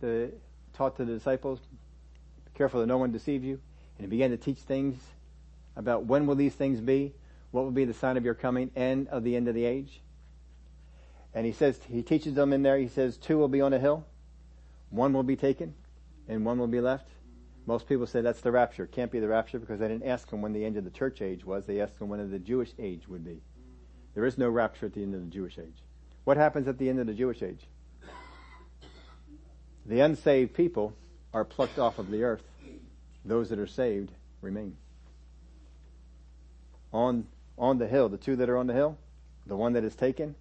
[0.00, 0.32] the,
[0.78, 1.58] taught to the disciples,
[2.44, 3.60] be careful that no one deceive you,
[3.98, 4.96] and he began to teach things
[5.76, 7.12] about when will these things be,
[7.50, 10.00] what will be the sign of your coming, and of the end of the age.
[11.34, 13.78] And he says, he teaches them in there, he says, two will be on a
[13.78, 14.06] hill,
[14.90, 15.74] one will be taken,
[16.28, 17.08] and one will be left.
[17.66, 18.86] Most people say that's the rapture.
[18.86, 21.20] Can't be the rapture because they didn't ask him when the end of the church
[21.20, 21.66] age was.
[21.66, 23.42] They asked him when the Jewish age would be.
[24.14, 25.82] There is no rapture at the end of the Jewish age.
[26.24, 27.66] What happens at the end of the Jewish age?
[29.88, 30.92] The unsaved people
[31.32, 32.42] are plucked off of the earth.
[33.24, 34.12] Those that are saved
[34.42, 34.76] remain.
[36.92, 37.26] On,
[37.56, 38.98] on the hill, the two that are on the hill,
[39.46, 40.34] the one that is taken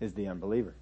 [0.00, 0.74] is the unbeliever.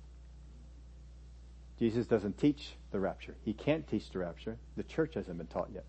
[1.78, 3.35] Jesus doesn't teach the rapture.
[3.45, 4.57] He can't teach the rapture.
[4.76, 5.85] The church hasn't been taught yet.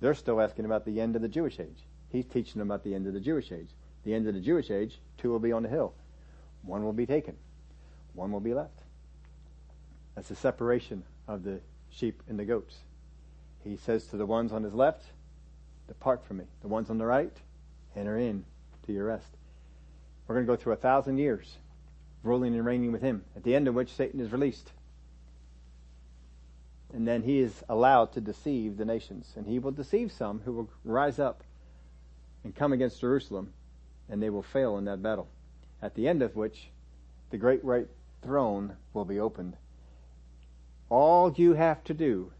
[0.00, 1.82] They're still asking about the end of the Jewish age.
[2.10, 3.70] He's teaching them about the end of the Jewish age.
[4.04, 5.94] The end of the Jewish age, two will be on the hill.
[6.62, 7.36] One will be taken.
[8.14, 8.81] One will be left.
[10.14, 11.60] That's the separation of the
[11.90, 12.76] sheep and the goats.
[13.64, 15.04] He says to the ones on his left,
[15.88, 16.44] depart from me.
[16.60, 17.36] The ones on the right,
[17.96, 18.44] enter in
[18.86, 19.28] to your rest.
[20.26, 21.56] We're going to go through a thousand years
[22.22, 24.70] ruling and reigning with him, at the end of which Satan is released.
[26.92, 29.32] And then he is allowed to deceive the nations.
[29.36, 31.42] And he will deceive some who will rise up
[32.44, 33.52] and come against Jerusalem,
[34.08, 35.28] and they will fail in that battle.
[35.80, 36.68] At the end of which,
[37.30, 37.88] the great white
[38.22, 39.56] throne will be opened.
[40.92, 42.32] All you have to do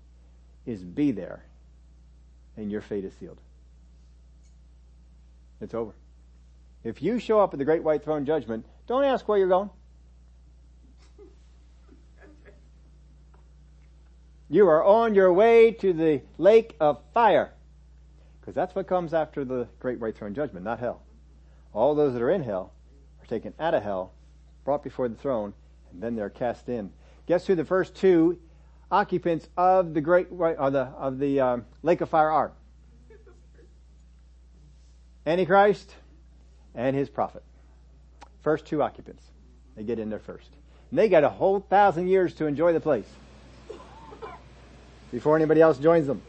[0.67, 1.43] is be there,
[2.55, 3.41] and your fate is sealed.
[5.63, 5.95] It's over.
[6.85, 9.71] If you show up at the great white throne judgment, don't ask where you're going.
[14.51, 17.55] You are on your way to the lake of fire.
[18.39, 21.01] Because that's what comes after the great white throne judgment, not hell.
[21.73, 22.75] All those that are in hell
[23.23, 24.13] are taken out of hell,
[24.67, 25.55] brought before the throne,
[25.91, 26.93] and then they're cast in.
[27.27, 28.39] Guess who the first two
[28.91, 32.53] occupants of the great of the of the um, lake of fire are?
[35.27, 35.95] Antichrist
[36.75, 37.43] and his prophet.
[38.43, 39.23] First two occupants.
[39.77, 40.49] They get in there first.
[40.91, 43.07] And they got a whole thousand years to enjoy the place
[45.11, 46.23] before anybody else joins them.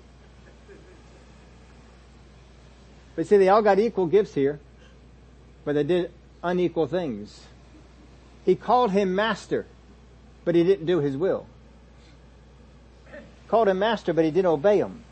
[3.16, 4.60] But see, they all got equal gifts here,
[5.66, 6.12] but they did
[6.44, 7.46] unequal things.
[8.46, 9.66] He called him master,
[10.46, 11.46] but he didn't do his will.
[13.48, 15.04] Called him master, but he didn't obey him.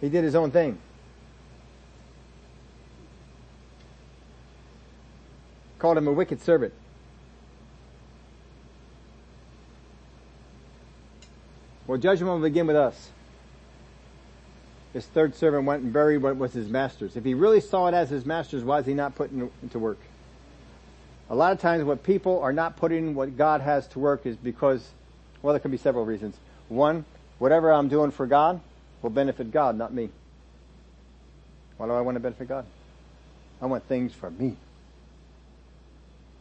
[0.00, 0.78] He did his own thing.
[5.78, 6.72] Called him a wicked servant.
[11.86, 13.10] Well, judgment will begin with us.
[14.94, 17.16] His third servant went and buried what was his master's.
[17.16, 19.78] If he really saw it as his master's, why is he not putting it into
[19.78, 19.98] work?
[21.30, 24.36] A lot of times what people are not putting what God has to work is
[24.36, 24.86] because,
[25.42, 26.36] well, there can be several reasons.
[26.68, 27.04] One,
[27.38, 28.60] whatever I'm doing for God
[29.02, 30.10] will benefit God, not me.
[31.76, 32.66] Why do I want to benefit God?
[33.60, 34.56] I want things for me.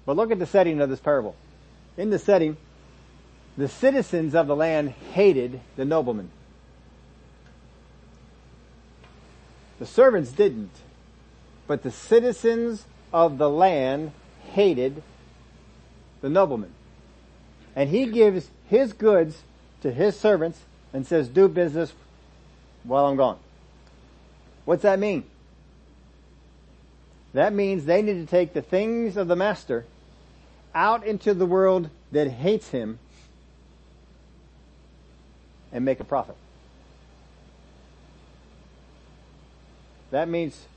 [0.05, 1.35] But look at the setting of this parable.
[1.97, 2.57] In the setting,
[3.57, 6.29] the citizens of the land hated the nobleman.
[9.79, 10.71] The servants didn't,
[11.67, 14.11] but the citizens of the land
[14.53, 15.01] hated
[16.21, 16.71] the nobleman.
[17.75, 19.41] And he gives his goods
[19.81, 20.59] to his servants
[20.93, 21.93] and says, do business
[22.83, 23.39] while I'm gone.
[24.65, 25.23] What's that mean?
[27.33, 29.85] That means they need to take the things of the master
[30.75, 32.99] out into the world that hates him
[35.71, 36.35] and make a profit.
[40.11, 40.67] That means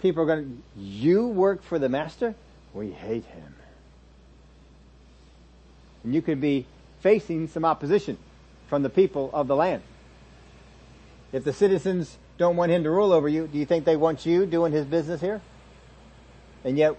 [0.00, 2.34] people are going to, you work for the master?
[2.74, 3.54] We hate him.
[6.04, 6.66] And you could be
[7.00, 8.18] facing some opposition
[8.68, 9.82] from the people of the land.
[11.32, 14.26] If the citizens don't want him to rule over you, do you think they want
[14.26, 15.40] you doing his business here?
[16.64, 16.96] And yet,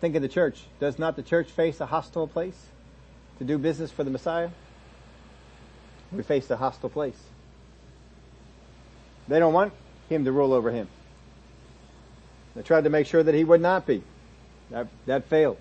[0.00, 0.64] think of the church.
[0.80, 2.66] Does not the church face a hostile place
[3.38, 4.50] to do business for the Messiah?
[6.10, 7.18] We face a hostile place.
[9.28, 9.72] They don't want
[10.08, 10.88] him to rule over him.
[12.54, 14.02] They tried to make sure that he would not be.
[14.72, 15.58] That, that failed.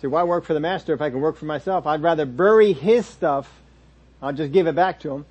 [0.00, 1.86] See, why work for the master if I can work for myself?
[1.86, 3.50] I'd rather bury his stuff.
[4.22, 5.26] I'll just give it back to him.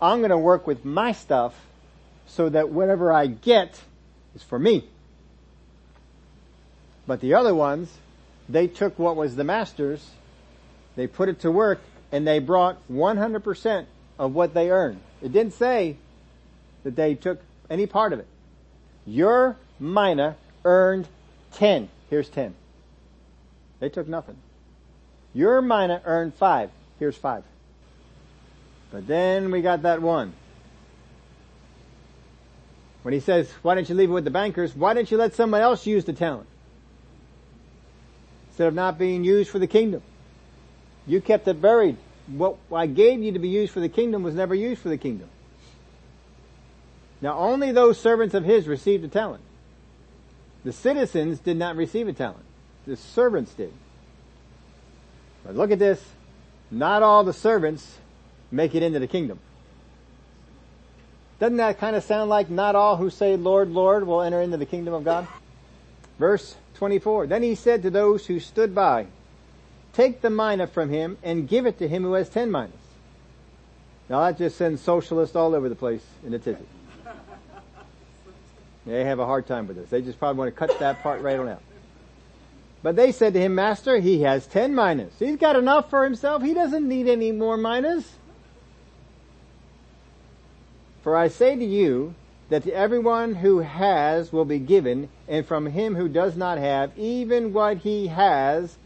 [0.00, 1.54] I'm going to work with my stuff
[2.26, 3.80] so that whatever I get
[4.34, 4.84] is for me.
[7.06, 7.90] But the other ones,
[8.48, 10.10] they took what was the master's,
[10.96, 11.80] they put it to work,
[12.12, 13.86] and they brought 100%
[14.18, 15.00] of what they earned.
[15.22, 15.96] It didn't say
[16.82, 18.26] that they took any part of it.
[19.06, 21.06] Your mina earned
[21.52, 21.88] 10.
[22.10, 22.54] Here's 10.
[23.80, 24.36] They took nothing.
[25.34, 26.70] Your mina earned 5.
[26.98, 27.44] Here's 5.
[28.90, 30.32] But then we got that one.
[33.02, 34.74] When he says, why don't you leave it with the bankers?
[34.74, 36.46] Why don't you let someone else use the talent?
[38.48, 40.00] Instead of not being used for the kingdom.
[41.06, 41.98] You kept it buried.
[42.28, 44.96] What I gave you to be used for the kingdom was never used for the
[44.96, 45.28] kingdom.
[47.20, 49.43] Now only those servants of his received a talent.
[50.64, 52.44] The citizens did not receive a talent.
[52.86, 53.72] The servants did.
[55.44, 56.02] But look at this.
[56.70, 57.98] Not all the servants
[58.50, 59.38] make it into the kingdom.
[61.38, 64.56] Doesn't that kind of sound like not all who say Lord, Lord will enter into
[64.56, 65.26] the kingdom of God?
[66.18, 67.26] Verse 24.
[67.26, 69.06] Then he said to those who stood by,
[69.92, 72.72] take the mina from him and give it to him who has ten minas.
[74.08, 76.64] Now that just sends socialists all over the place in a tizzy.
[78.86, 79.88] They have a hard time with this.
[79.88, 81.62] They just probably want to cut that part right on out.
[82.82, 85.14] But they said to him, Master, he has ten minas.
[85.18, 86.42] He's got enough for himself.
[86.42, 88.12] He doesn't need any more minas.
[91.02, 92.14] For I say to you
[92.50, 96.96] that to everyone who has will be given, and from him who does not have,
[96.98, 98.76] even what he has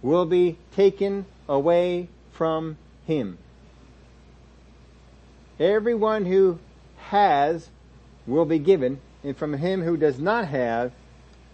[0.00, 3.36] will be taken away from him.
[5.58, 6.58] Everyone who
[6.98, 7.68] has
[8.26, 10.92] will be given, and from him who does not have,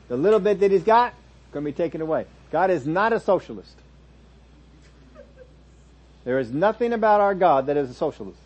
[0.09, 1.15] the little bit that he's got,
[1.53, 2.27] going to be taken away.
[2.51, 3.75] God is not a socialist.
[6.25, 8.39] There is nothing about our God that is a socialist.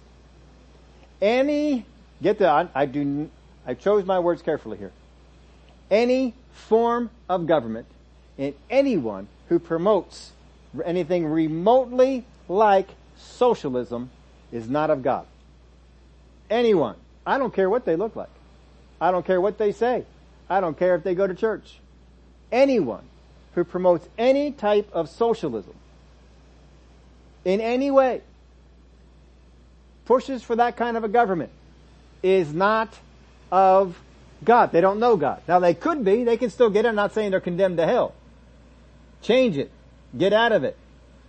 [1.20, 1.84] Any,
[2.22, 3.30] get that, I, I do,
[3.66, 4.92] I chose my words carefully here.
[5.90, 7.86] Any form of government
[8.38, 10.32] and anyone who promotes
[10.84, 14.10] anything remotely like socialism
[14.52, 15.26] is not of God.
[16.48, 16.96] Anyone.
[17.26, 18.30] I don't care what they look like.
[19.00, 20.04] I don't care what they say.
[20.48, 21.78] I don't care if they go to church.
[22.52, 23.04] Anyone
[23.54, 25.74] who promotes any type of socialism
[27.44, 28.20] in any way
[30.04, 31.50] pushes for that kind of a government
[32.22, 32.92] is not
[33.50, 33.96] of
[34.44, 34.72] God.
[34.72, 35.42] They don't know God.
[35.46, 36.24] Now they could be.
[36.24, 36.88] They can still get it.
[36.88, 38.14] I'm not saying they're condemned to hell.
[39.22, 39.70] Change it.
[40.16, 40.76] Get out of it.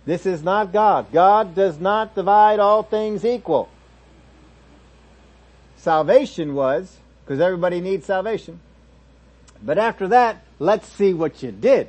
[0.04, 1.12] This is not God.
[1.12, 3.68] God does not divide all things equal.
[5.76, 8.60] Salvation was because everybody needs salvation.
[9.62, 11.88] But after that, let's see what you did.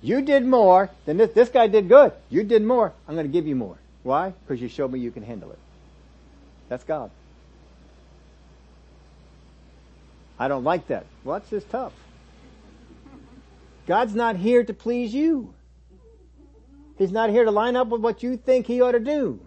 [0.00, 1.30] You did more than this.
[1.32, 2.12] This guy did good.
[2.30, 2.92] You did more.
[3.08, 3.78] I'm going to give you more.
[4.02, 4.34] Why?
[4.46, 5.58] Because you showed me you can handle it.
[6.68, 7.10] That's God.
[10.38, 11.06] I don't like that.
[11.22, 11.92] Well, just tough.
[13.86, 15.54] God's not here to please you.
[16.98, 19.40] He's not here to line up with what you think he ought to do.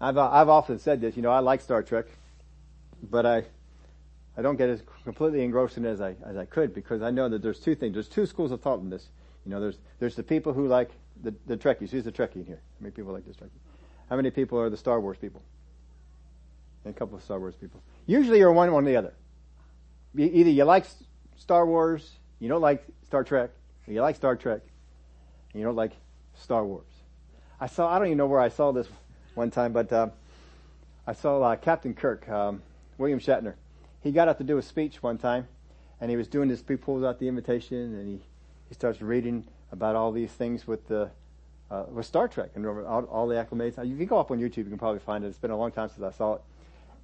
[0.00, 2.06] I've, uh, I've often said this, you know, I like Star Trek,
[3.02, 3.44] but I,
[4.36, 7.10] I don't get as completely engrossed in it as I, as I could because I
[7.10, 7.94] know that there's two things.
[7.94, 9.08] There's two schools of thought in this.
[9.44, 10.90] You know, there's, there's the people who like
[11.22, 11.90] the, the Trekkies.
[11.90, 12.60] Who's the Trekkie in here?
[12.78, 13.50] How many people like this Trekkie?
[14.10, 15.42] How many people are the Star Wars people?
[16.84, 17.80] And a couple of Star Wars people.
[18.06, 19.14] Usually you're one, or the other.
[20.16, 20.84] Either you like
[21.36, 23.50] Star Wars, you don't like Star Trek,
[23.86, 24.60] or you like Star Trek,
[25.52, 25.92] and you don't like
[26.34, 26.86] Star Wars.
[27.60, 28.86] I saw, I don't even know where I saw this
[29.34, 30.08] one time, but, uh,
[31.06, 32.62] I saw uh, Captain Kirk, um,
[32.96, 33.54] William Shatner.
[34.00, 35.48] He got up to do a speech one time,
[36.00, 36.62] and he was doing this.
[36.66, 38.20] He pulls out the invitation, and he
[38.68, 41.10] he starts reading about all these things with the
[41.70, 43.76] uh, with Star Trek and all, all the acclimates.
[43.86, 45.28] You can go up on YouTube; you can probably find it.
[45.28, 46.40] It's been a long time since I saw it.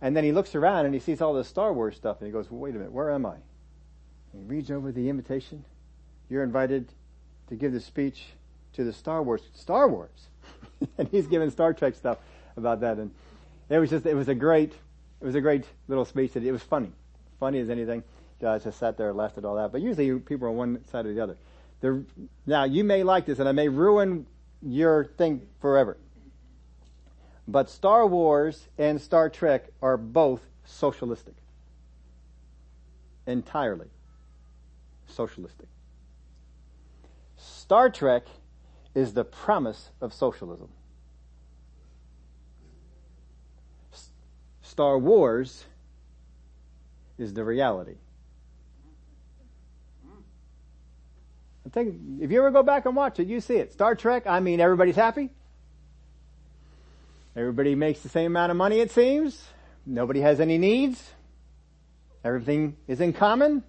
[0.01, 2.33] And then he looks around and he sees all this Star Wars stuff, and he
[2.33, 3.37] goes, well, "Wait a minute, where am I?"
[4.33, 5.65] And he reads over the invitation.
[6.31, 6.93] You're invited
[7.49, 8.29] to give the speech
[8.73, 10.30] to the Star Wars Star Wars,
[10.99, 12.19] and he's giving Star Trek stuff
[12.57, 13.11] about that and
[13.71, 14.73] it was just, it was a great,
[15.21, 16.33] it was a great little speech.
[16.33, 16.91] That it was funny,
[17.39, 18.03] funny as anything.
[18.43, 19.71] Uh, I just sat there and laughed at all that.
[19.71, 21.37] But usually people are on one side or the other.
[21.81, 22.05] The,
[22.47, 24.27] now you may like this, and I may ruin
[24.61, 25.97] your thing forever.
[27.47, 31.35] But Star Wars and Star Trek are both socialistic.
[33.27, 33.89] Entirely
[35.07, 35.69] socialistic.
[37.37, 38.25] Star Trek
[38.95, 40.69] is the promise of socialism.
[44.63, 45.65] Star Wars
[47.19, 47.97] is the reality.
[51.67, 53.73] I think if you ever go back and watch it, you see it.
[53.73, 55.31] Star Trek, I mean, everybody's happy.
[57.37, 59.45] Everybody makes the same amount of money, it seems.
[59.87, 61.13] Nobody has any needs.
[62.25, 63.63] Everything is in common.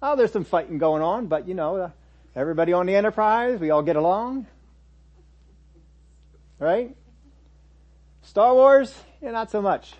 [0.00, 1.92] Oh, there's some fighting going on, but you know,
[2.34, 4.46] everybody on the Enterprise, we all get along.
[6.58, 6.96] Right?
[8.22, 9.94] Star Wars, yeah, not so much.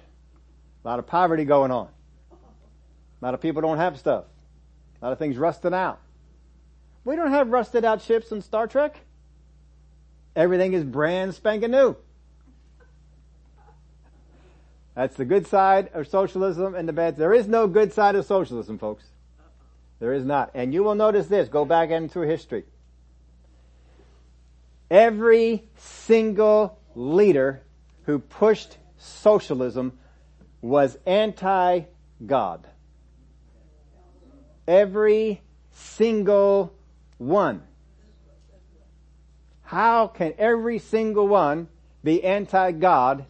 [0.84, 1.88] A lot of poverty going on.
[2.30, 4.24] A lot of people don't have stuff.
[5.00, 6.00] A lot of things rusted out.
[7.04, 9.00] We don't have rusted out ships in Star Trek.
[10.34, 11.96] Everything is brand spanking new.
[14.94, 17.16] That's the good side of socialism and the bad.
[17.16, 19.04] There is no good side of socialism, folks.
[20.02, 20.50] There is not.
[20.54, 21.48] And you will notice this.
[21.48, 22.64] Go back into history.
[24.90, 27.62] Every single leader
[28.06, 29.96] who pushed socialism
[30.60, 32.66] was anti-God.
[34.66, 35.40] Every
[35.70, 36.74] single
[37.18, 37.62] one.
[39.62, 41.68] How can every single one
[42.02, 43.24] be anti-God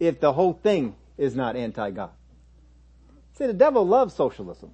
[0.00, 2.10] if the whole thing is not anti-God?
[3.34, 4.72] See, the devil loves socialism.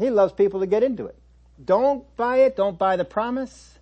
[0.00, 1.16] He loves people to get into it.
[1.62, 2.56] Don't buy it.
[2.56, 3.78] Don't buy the promise.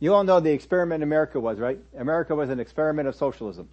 [0.00, 1.78] You all know the experiment America was, right?
[1.96, 3.68] America was an experiment of socialism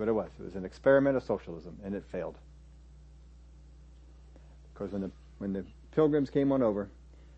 [0.00, 0.30] what it was.
[0.38, 2.36] It was an experiment of socialism, and it failed.
[4.74, 6.88] Because when the, when the pilgrims came on over,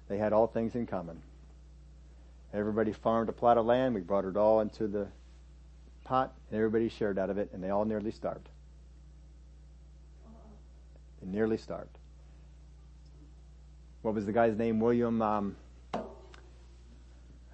[0.09, 1.21] they had all things in common.
[2.55, 3.95] Everybody farmed a plot of land.
[3.95, 5.09] We brought it all into the
[6.05, 8.49] pot, and everybody shared out of it, and they all nearly starved.
[11.23, 11.99] They nearly starved.
[14.03, 14.81] What was the guy's name?
[14.81, 15.23] William.
[15.23, 15.57] Um,
[15.95, 16.01] uh,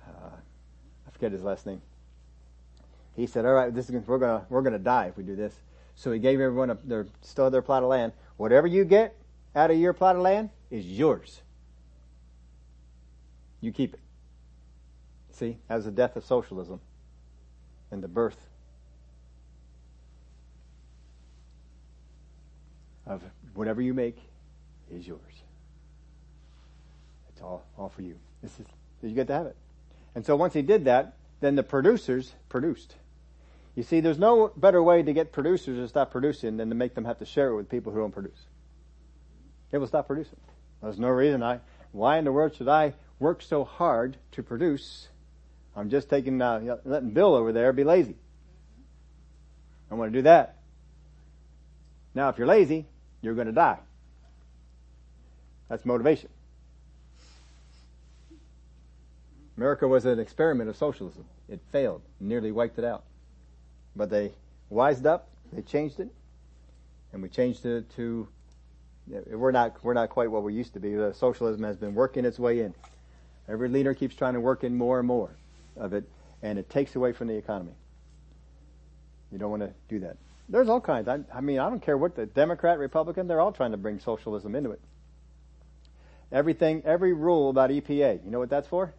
[0.06, 1.82] I forget his last name
[3.18, 5.52] he said, all right, this is, we're gonna, we're gonna die if we do this.
[5.96, 8.12] So he gave everyone a, their, still their plot of land.
[8.36, 9.16] Whatever you get
[9.56, 11.42] out of your plot of land is yours.
[13.60, 14.00] You keep it.
[15.32, 16.80] See, that was the death of socialism
[17.90, 18.38] and the birth
[23.04, 23.20] of
[23.58, 24.16] whatever you make
[24.90, 25.20] is yours.
[27.30, 28.16] It's all, all for you.
[28.40, 28.66] This is,
[29.02, 29.56] you get to have it.
[30.14, 32.94] And so once he did that, then the producers produced.
[33.74, 36.94] You see, there's no better way to get producers to stop producing than to make
[36.94, 38.38] them have to share it with people who don't produce.
[39.70, 40.38] They will stop producing.
[40.80, 41.60] There's no reason I,
[41.92, 45.08] why in the world should I work so hard to produce?
[45.76, 48.16] I'm just taking, uh, letting Bill over there be lazy.
[49.90, 50.56] I want to do that.
[52.14, 52.86] Now, if you're lazy,
[53.22, 53.78] you're going to die.
[55.68, 56.30] That's motivation.
[59.56, 61.24] America was an experiment of socialism.
[61.48, 63.02] It failed, nearly wiped it out.
[63.96, 64.32] But they
[64.70, 66.08] wised up, they changed it,
[67.12, 68.28] and we changed it to,
[69.08, 70.94] we're not, we're not quite what we used to be.
[71.12, 72.72] Socialism has been working its way in.
[73.48, 75.30] Every leader keeps trying to work in more and more
[75.76, 76.04] of it,
[76.42, 77.72] and it takes away from the economy.
[79.32, 80.16] You don't want to do that.
[80.48, 81.08] There's all kinds.
[81.08, 84.00] I, I mean, I don't care what the Democrat, Republican, they're all trying to bring
[84.00, 84.80] socialism into it.
[86.32, 88.94] Everything, every rule about EPA, you know what that's for?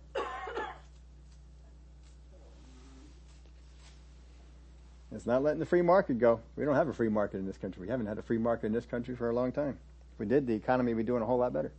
[5.12, 6.40] It's not letting the free market go.
[6.56, 7.82] We don't have a free market in this country.
[7.82, 9.78] We haven't had a free market in this country for a long time.
[10.14, 11.72] If we did, the economy would be doing a whole lot better.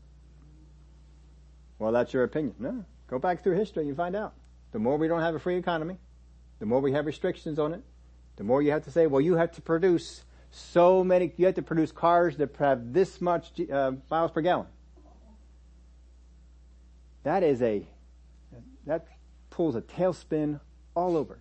[1.78, 2.54] Well, that's your opinion.
[2.58, 2.84] No.
[3.06, 4.34] Go back through history and you find out.
[4.72, 5.96] The more we don't have a free economy,
[6.58, 7.82] the more we have restrictions on it,
[8.36, 11.54] the more you have to say, well, you have to produce so many, you have
[11.56, 14.66] to produce cars that have this much uh, miles per gallon.
[17.22, 17.86] That is a,
[18.86, 19.06] that
[19.50, 20.60] pulls a tailspin
[20.94, 21.38] all over.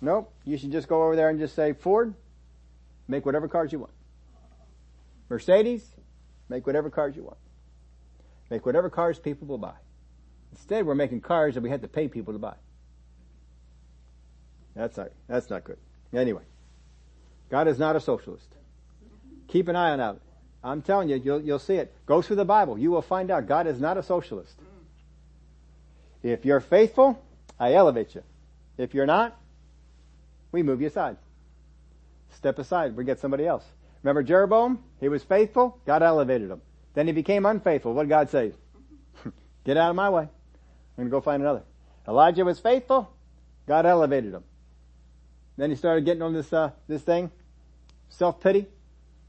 [0.00, 2.14] Nope, you should just go over there and just say, Ford,
[3.06, 3.92] make whatever cars you want.
[5.28, 5.86] Mercedes,
[6.48, 7.36] make whatever cars you want.
[8.50, 9.74] Make whatever cars people will buy.
[10.52, 12.56] Instead, we're making cars that we have to pay people to buy.
[14.74, 15.78] That's not, that's not good.
[16.12, 16.42] Anyway,
[17.50, 18.46] God is not a socialist.
[19.48, 20.16] Keep an eye on that.
[20.62, 21.92] I'm telling you, you'll, you'll see it.
[22.06, 22.78] Go through the Bible.
[22.78, 24.54] You will find out God is not a socialist.
[26.22, 27.22] If you're faithful,
[27.58, 28.22] I elevate you.
[28.76, 29.36] If you're not,
[30.52, 31.16] we move you aside.
[32.32, 32.96] Step aside.
[32.96, 33.64] We get somebody else.
[34.02, 34.82] Remember Jeroboam?
[35.00, 35.78] He was faithful.
[35.86, 36.60] God elevated him.
[36.94, 37.92] Then he became unfaithful.
[37.92, 38.52] What did God say?
[39.64, 40.22] get out of my way.
[40.22, 40.28] I'm
[40.96, 41.62] going to go find another.
[42.06, 43.10] Elijah was faithful.
[43.66, 44.44] God elevated him.
[45.56, 47.30] Then he started getting on this, uh, this thing.
[48.08, 48.66] Self-pity.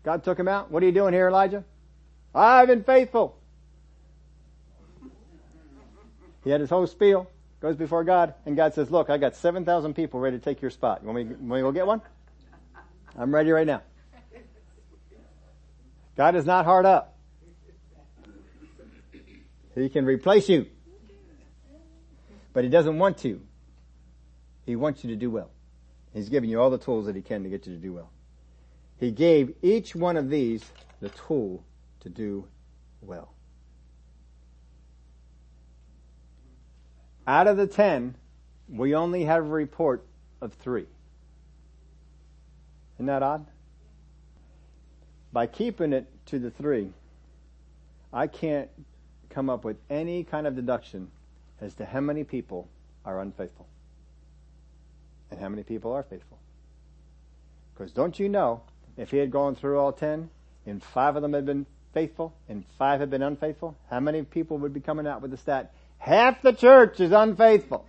[0.03, 0.71] God took him out.
[0.71, 1.63] What are you doing here, Elijah?
[2.33, 3.37] I've been faithful.
[6.43, 9.93] He had his whole spiel, goes before God, and God says, look, I got 7,000
[9.93, 11.01] people ready to take your spot.
[11.01, 12.01] You want me, want me to go get one?
[13.17, 13.81] I'm ready right now.
[16.17, 17.17] God is not hard up.
[19.75, 20.67] He can replace you.
[22.53, 23.41] But he doesn't want to.
[24.65, 25.49] He wants you to do well.
[26.13, 28.09] He's giving you all the tools that he can to get you to do well.
[28.97, 30.63] He gave each one of these
[30.99, 31.63] the tool
[32.01, 32.47] to do
[33.01, 33.33] well.
[37.25, 38.15] Out of the ten,
[38.67, 40.05] we only have a report
[40.41, 40.87] of three.
[42.97, 43.45] Isn't that odd?
[45.33, 46.91] By keeping it to the three,
[48.11, 48.69] I can't
[49.29, 51.09] come up with any kind of deduction
[51.61, 52.67] as to how many people
[53.05, 53.67] are unfaithful
[55.31, 56.37] and how many people are faithful.
[57.73, 58.61] Because don't you know,
[58.97, 60.29] if he had gone through all ten,
[60.65, 64.57] and five of them had been faithful, and five had been unfaithful, how many people
[64.59, 65.73] would be coming out with the stat?
[65.97, 67.85] Half the church is unfaithful.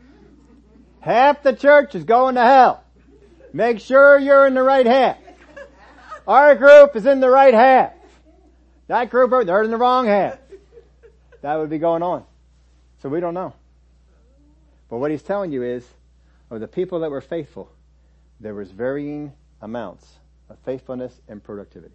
[1.01, 2.85] Half the church is going to hell.
[3.53, 5.19] Make sure you're in the right half.
[6.27, 7.93] Our group is in the right half.
[8.87, 10.39] That group, they're in the wrong half.
[11.41, 12.25] That would be going on.
[13.03, 13.53] So we don't know.
[14.89, 15.85] But what he's telling you is,
[16.53, 17.71] of the people that were faithful,
[18.41, 20.07] there was varying amounts
[20.51, 21.95] of faithfulness and productivity.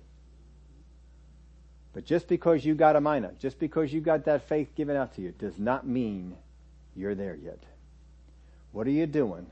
[1.93, 5.15] But just because you got a mina, just because you got that faith given out
[5.15, 6.35] to you, does not mean
[6.95, 7.59] you're there yet.
[8.71, 9.47] What are you doing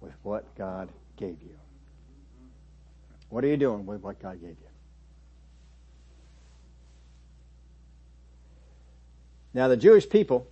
[0.00, 1.56] with what God gave you?
[3.30, 4.68] What are you doing with what God gave you?
[9.54, 10.46] Now the Jewish people,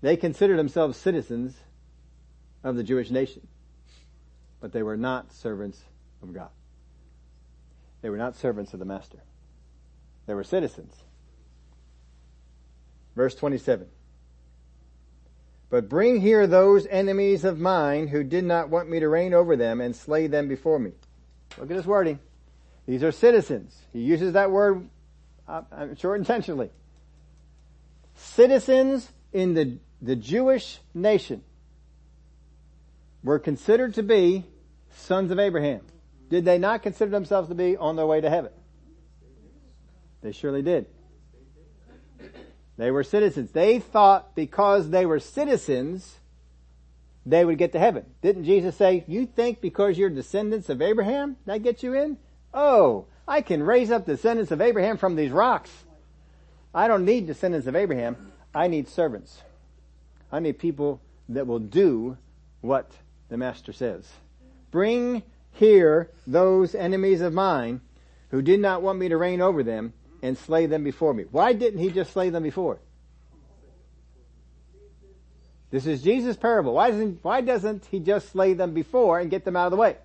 [0.00, 1.56] they considered themselves citizens
[2.66, 3.46] of the Jewish nation.
[4.60, 5.80] But they were not servants
[6.20, 6.50] of God.
[8.02, 9.18] They were not servants of the master.
[10.26, 10.92] They were citizens.
[13.14, 13.86] Verse 27.
[15.70, 19.56] But bring here those enemies of mine who did not want me to reign over
[19.56, 20.92] them and slay them before me.
[21.58, 22.18] Look at his wording.
[22.86, 23.76] These are citizens.
[23.92, 24.88] He uses that word,
[25.46, 26.70] uh, I'm sure intentionally.
[28.16, 31.42] Citizens in the, the Jewish nation
[33.26, 34.44] were considered to be
[34.94, 35.80] sons of Abraham.
[36.30, 38.52] Did they not consider themselves to be on their way to heaven?
[40.22, 40.86] They surely did.
[42.76, 43.50] They were citizens.
[43.50, 46.18] They thought because they were citizens,
[47.24, 48.06] they would get to heaven.
[48.22, 52.18] Didn't Jesus say, you think because you're descendants of Abraham, that gets you in?
[52.54, 55.70] Oh, I can raise up descendants of Abraham from these rocks.
[56.72, 58.32] I don't need descendants of Abraham.
[58.54, 59.42] I need servants.
[60.30, 62.18] I need people that will do
[62.60, 62.92] what
[63.28, 64.10] the master says.
[64.70, 65.22] Bring
[65.52, 67.80] here those enemies of mine
[68.30, 71.24] who did not want me to reign over them and slay them before me.
[71.30, 72.78] Why didn't he just slay them before?
[75.70, 76.74] This is Jesus' parable.
[76.74, 79.76] Why doesn't, why doesn't he just slay them before and get them out of the
[79.76, 79.96] way?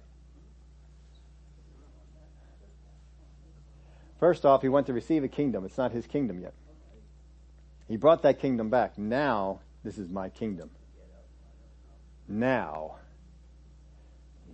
[4.20, 5.66] First off, he went to receive a kingdom.
[5.66, 6.54] It's not his kingdom yet.
[7.88, 8.98] He brought that kingdom back.
[8.98, 10.70] Now, this is my kingdom.
[12.28, 12.98] Now,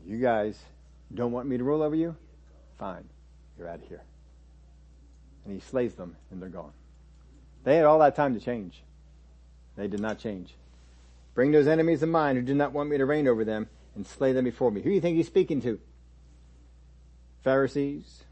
[0.08, 0.58] you guys
[1.14, 2.16] don't want me to rule over you?
[2.80, 3.04] Fine.
[3.58, 4.04] You're out of here.
[5.46, 6.72] And he slays them and they're gone.
[7.64, 8.82] They had all that time to change.
[9.76, 10.54] They did not change.
[11.34, 14.08] Bring those enemies of mine who do not want me to reign over them and
[14.08, 14.82] slay them before me.
[14.82, 15.80] Who do you think he's speaking to?
[17.44, 18.24] Pharisees.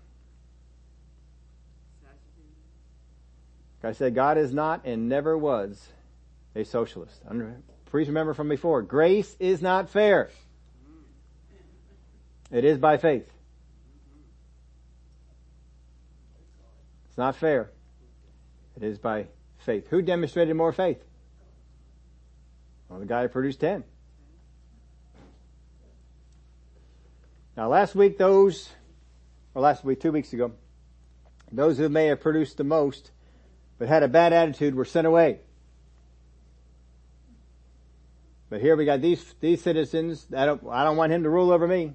[3.83, 5.89] Like I said, God is not and never was
[6.55, 7.21] a socialist.
[7.85, 10.29] Please remember from before, grace is not fair.
[12.51, 13.31] It is by faith.
[17.07, 17.71] It's not fair.
[18.75, 19.27] It is by
[19.59, 19.87] faith.
[19.89, 21.03] Who demonstrated more faith?
[22.89, 23.83] Well, the guy who produced ten.
[27.57, 28.69] Now last week those,
[29.53, 30.51] or last week, two weeks ago,
[31.51, 33.11] those who may have produced the most,
[33.77, 35.39] but had a bad attitude were sent away.
[38.49, 41.51] But here we got these, these citizens, I don't, I don't want him to rule
[41.51, 41.93] over me.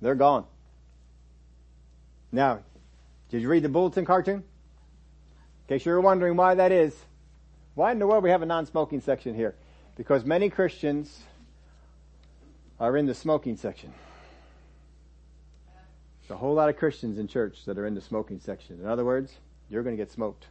[0.00, 0.44] They're gone.
[2.30, 2.60] Now,
[3.30, 4.36] did you read the bulletin cartoon?
[4.36, 4.44] In
[5.68, 6.94] case you're wondering why that is,
[7.74, 9.54] why in the world we have a non-smoking section here?
[9.96, 11.22] Because many Christians
[12.80, 13.92] are in the smoking section.
[16.20, 18.80] There's a whole lot of Christians in church that are in the smoking section.
[18.80, 19.32] In other words,
[19.68, 20.46] you're going to get smoked.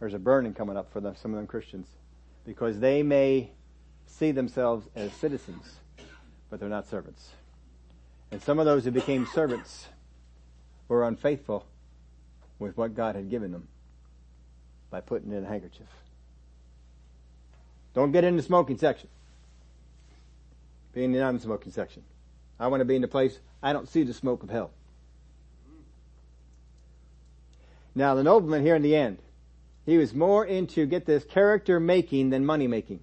[0.00, 1.86] There's a burning coming up for them, some of them Christians
[2.48, 3.50] because they may
[4.06, 5.80] see themselves as citizens,
[6.48, 7.28] but they're not servants.
[8.30, 9.88] And some of those who became servants
[10.86, 11.66] were unfaithful
[12.58, 13.68] with what God had given them
[14.90, 15.86] by putting in a handkerchief.
[17.94, 19.08] Don't get in the smoking section.
[20.92, 22.02] Be in the non-smoking section.
[22.58, 24.70] I want to be in the place I don't see the smoke of hell.
[27.94, 29.18] Now the nobleman here in the end,
[29.84, 33.00] he was more into, get this, character making than money making.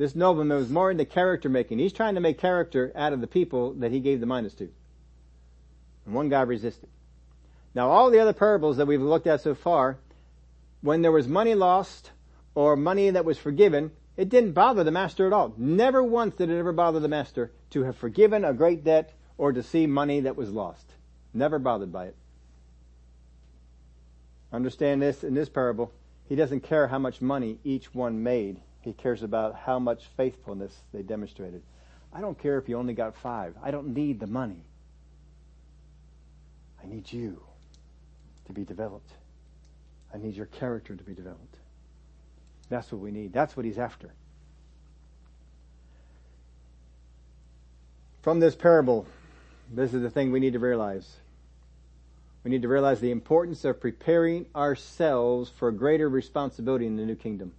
[0.00, 1.78] This nobleman was more into character making.
[1.78, 4.70] He's trying to make character out of the people that he gave the minas to.
[6.06, 6.88] And one guy resisted.
[7.74, 9.98] Now all the other parables that we've looked at so far,
[10.80, 12.12] when there was money lost
[12.54, 15.52] or money that was forgiven, it didn't bother the master at all.
[15.58, 19.52] Never once did it ever bother the master to have forgiven a great debt or
[19.52, 20.94] to see money that was lost.
[21.34, 22.16] Never bothered by it.
[24.50, 25.92] Understand this in this parable.
[26.26, 28.62] He doesn't care how much money each one made.
[28.80, 31.62] He cares about how much faithfulness they demonstrated.
[32.12, 33.54] I don't care if you only got five.
[33.62, 34.64] I don't need the money.
[36.82, 37.42] I need you
[38.46, 39.10] to be developed.
[40.12, 41.56] I need your character to be developed.
[42.68, 43.32] That's what we need.
[43.32, 44.10] That's what he's after.
[48.22, 49.06] From this parable,
[49.72, 51.16] this is the thing we need to realize.
[52.44, 57.14] We need to realize the importance of preparing ourselves for greater responsibility in the new
[57.14, 57.52] kingdom.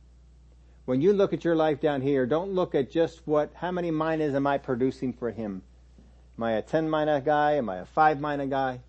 [0.85, 3.91] When you look at your life down here, don't look at just what, how many
[3.91, 5.61] minas am I producing for him?
[6.37, 7.53] Am I a 10 mina guy?
[7.53, 8.79] Am I a 5 mina guy?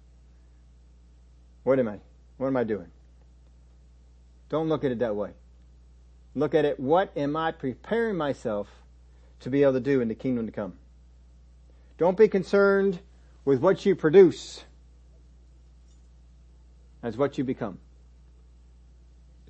[1.64, 1.99] What am I?
[2.38, 2.88] What am I doing?
[4.49, 5.30] Don't look at it that way.
[6.34, 8.68] Look at it, what am I preparing myself
[9.40, 10.74] to be able to do in the kingdom to come?
[11.99, 12.99] Don't be concerned
[13.45, 14.64] with what you produce
[17.03, 17.78] as what you become.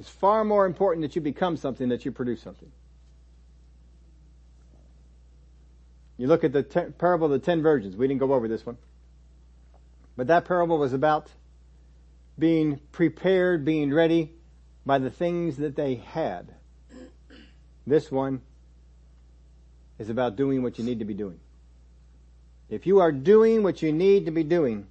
[0.03, 2.73] It's far more important that you become something that you produce something.
[6.19, 7.95] You look at the ten, parable of the ten virgins.
[7.95, 8.79] We didn't go over this one.
[10.17, 11.31] But that parable was about
[12.37, 14.33] being prepared, being ready
[14.85, 16.53] by the things that they had.
[17.87, 18.43] This one
[20.01, 21.39] is about doing what you need to be doing.
[22.69, 24.89] If you are doing what you need to be doing,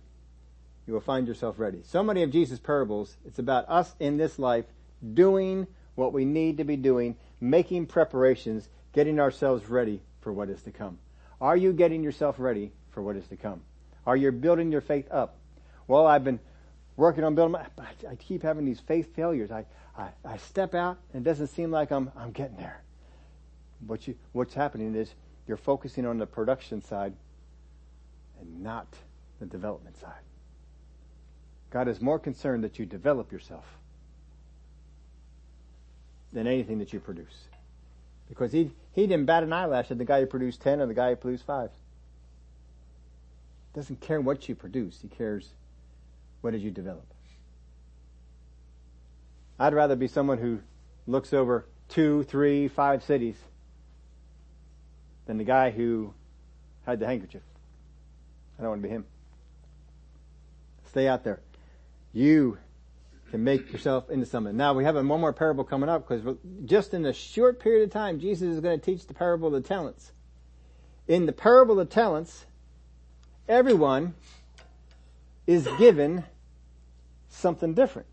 [0.88, 1.82] you will find yourself ready.
[1.84, 4.64] So many of Jesus' parables, it's about us in this life
[5.13, 10.61] doing what we need to be doing, making preparations, getting ourselves ready for what is
[10.63, 10.99] to come.
[11.39, 13.61] Are you getting yourself ready for what is to come?
[14.05, 15.37] Are you building your faith up?
[15.87, 16.39] Well, I've been
[16.95, 17.65] working on building my,
[18.09, 19.51] I keep having these faith failures.
[19.51, 19.65] I,
[19.97, 22.81] I, I step out and it doesn't seem like I'm, I'm getting there.
[23.85, 25.13] What you, what's happening is
[25.47, 27.13] you're focusing on the production side
[28.39, 28.87] and not
[29.39, 30.21] the development side.
[31.71, 33.65] God is more concerned that you develop yourself
[36.34, 37.47] than anything that you produce.
[38.29, 40.93] Because he, he didn't bat an eyelash at the guy who produced 10 or the
[40.93, 41.69] guy who produced 5.
[43.73, 44.99] Doesn't care what you produce.
[45.01, 45.49] He cares
[46.41, 47.05] what did you develop.
[49.59, 50.59] I'd rather be someone who
[51.07, 53.38] looks over two, three, five cities
[55.25, 56.13] than the guy who
[56.86, 57.43] had the handkerchief.
[58.57, 59.05] I don't want to be him.
[60.88, 61.41] Stay out there
[62.13, 62.57] you
[63.32, 64.55] can make yourself into something.
[64.55, 67.91] Now we have one more parable coming up because just in a short period of
[67.91, 70.11] time, Jesus is going to teach the parable of the talents.
[71.07, 72.45] In the parable of the talents,
[73.47, 74.13] everyone
[75.47, 76.25] is given
[77.29, 78.07] something different.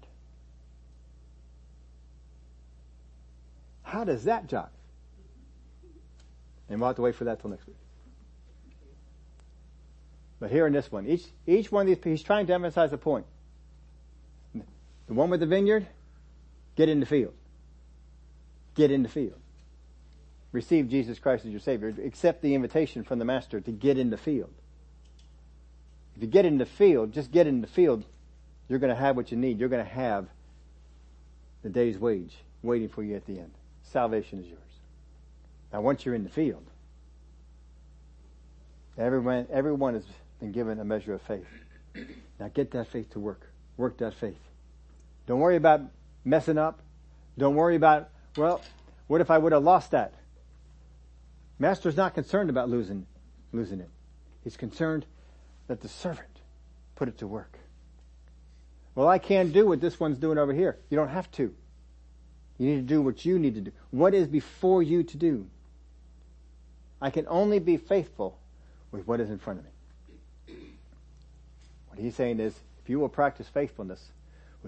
[3.83, 4.69] How does that jive?
[6.69, 7.77] And we'll have to wait for that till next week.
[10.41, 12.99] But here in this one, each, each one of these, he's trying to emphasize a
[12.99, 13.27] point.
[15.09, 15.87] The one with the vineyard,
[16.77, 17.35] get in the field.
[18.75, 19.41] Get in the field.
[20.53, 21.95] Receive Jesus Christ as your Savior.
[22.05, 24.53] Accept the invitation from the Master to get in the field.
[26.17, 28.05] If you get in the field, just get in the field,
[28.69, 29.59] you're going to have what you need.
[29.59, 30.27] You're going to have
[31.63, 33.53] the day's wage waiting for you at the end.
[33.83, 34.61] Salvation is yours.
[35.73, 36.65] Now once you're in the field,
[38.97, 40.05] everyone, everyone has
[40.41, 41.47] been given a measure of faith.
[42.39, 43.43] Now get that faith to work.
[43.77, 44.39] Work that faith.
[45.29, 45.83] Don't worry about
[46.25, 46.81] messing up.
[47.37, 48.63] Don't worry about, well,
[49.09, 50.15] what if I would have lost that?
[51.59, 53.07] Master's not concerned about losing,
[53.53, 53.91] losing it.
[54.43, 55.05] He's concerned
[55.67, 56.41] that the servant
[56.97, 57.59] put it to work.
[58.95, 60.79] Well, I can't do what this one's doing over here.
[60.89, 61.55] You don't have to.
[62.57, 63.73] You need to do what you need to do.
[63.91, 65.47] What is before you to do?
[67.03, 68.39] I can only be faithful
[68.91, 70.57] with what is in front of me.
[71.89, 74.11] What he's saying is, if you will practice faithfulness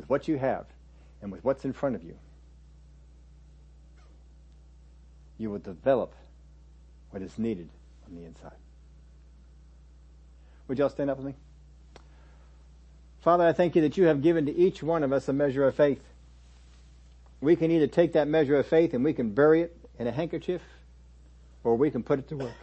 [0.00, 0.64] with what you have
[1.20, 2.16] and with what's in front of you,
[5.36, 6.14] you will develop
[7.10, 7.68] what is needed
[8.06, 8.56] on the inside.
[10.68, 11.34] Would y'all stand up with me?
[13.20, 15.66] Father, I thank you that you have given to each one of us a measure
[15.66, 16.00] of faith.
[17.42, 20.12] We can either take that measure of faith and we can bury it in a
[20.12, 20.62] handkerchief,
[21.62, 22.54] or we can put it to work.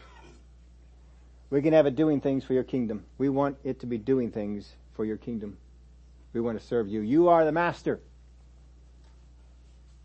[1.51, 3.05] We can have it doing things for your kingdom.
[3.19, 5.57] We want it to be doing things for your kingdom.
[6.33, 7.01] We want to serve you.
[7.01, 7.99] You are the master.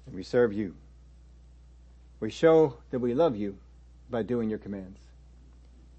[0.06, 0.74] And we serve you.
[2.20, 3.58] We show that we love you
[4.08, 4.98] by doing your commands.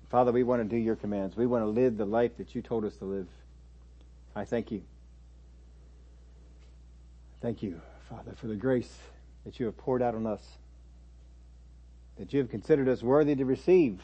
[0.09, 1.35] Father, we want to do your commands.
[1.35, 3.27] We want to live the life that you told us to live.
[4.35, 4.83] I thank you.
[7.41, 8.95] Thank you, Father, for the grace
[9.43, 10.41] that you have poured out on us,
[12.17, 14.01] that you have considered us worthy to receive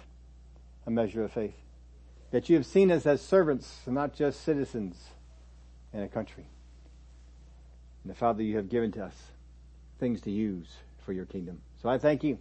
[0.85, 1.55] a measure of faith,
[2.31, 4.97] that you have seen us as servants and not just citizens
[5.93, 6.45] in a country.
[8.03, 9.15] And the Father, you have given to us
[9.99, 10.67] things to use
[11.05, 11.61] for your kingdom.
[11.81, 12.39] So I thank you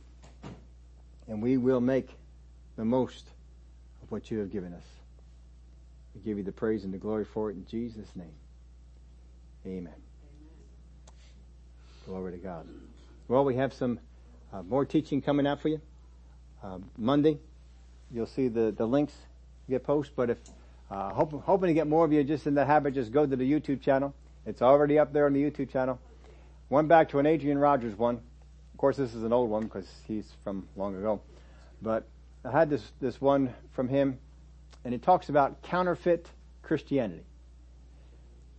[1.29, 2.09] and we will make
[2.77, 3.29] the most
[4.03, 4.85] of what you have given us.
[6.15, 8.33] We give you the praise and the glory for it in Jesus' name.
[9.67, 9.77] Amen.
[9.77, 9.95] Amen.
[12.07, 12.67] Glory to God.
[13.29, 14.01] Well, we have some
[14.53, 15.81] uh, more teaching coming out for you.
[16.63, 17.39] Uh, Monday,
[18.11, 19.13] you'll see the, the links
[19.69, 20.39] get posted, but if,
[20.91, 23.37] uh, hope, hoping to get more of you just in the habit, just go to
[23.37, 24.15] the YouTube channel.
[24.47, 25.99] It's already up there on the YouTube channel.
[26.69, 28.17] One back to an Adrian Rogers one.
[28.17, 31.21] Of course, this is an old one because he's from long ago.
[31.83, 32.07] But
[32.45, 34.19] I had this, this one from him,
[34.85, 36.27] and it talks about counterfeit
[36.63, 37.25] Christianity.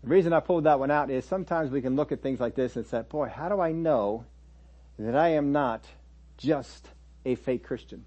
[0.04, 2.56] The reason I pulled that one out is sometimes we can look at things like
[2.56, 4.26] this and say, boy, how do I know
[4.98, 5.86] that I am not
[6.38, 6.88] just
[7.26, 8.06] a fake Christian?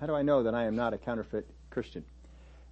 [0.00, 2.04] How do I know that I am not a counterfeit Christian?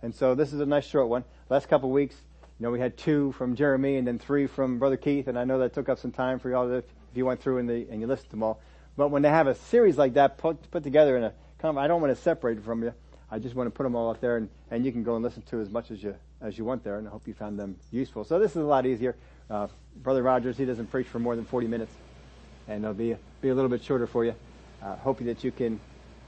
[0.03, 1.25] And so this is a nice short one.
[1.49, 2.15] Last couple of weeks,
[2.59, 5.45] you know, we had two from Jeremy and then three from Brother Keith, and I
[5.45, 6.85] know that took up some time for y'all if
[7.15, 8.61] you went through and, the, and you listened to them all.
[8.97, 11.25] But when they have a series like that put, put together in
[11.63, 12.95] I don't want to separate it from you.
[13.31, 15.25] I just want to put them all out there and, and you can go and
[15.25, 17.59] listen to as much as you, as you want there and I hope you found
[17.59, 18.25] them useful.
[18.25, 19.15] So this is a lot easier.
[19.49, 21.93] Uh, Brother Rogers, he doesn't preach for more than 40 minutes
[22.67, 24.35] and it'll be, be a little bit shorter for you.
[24.83, 25.79] Uh, hoping that you can,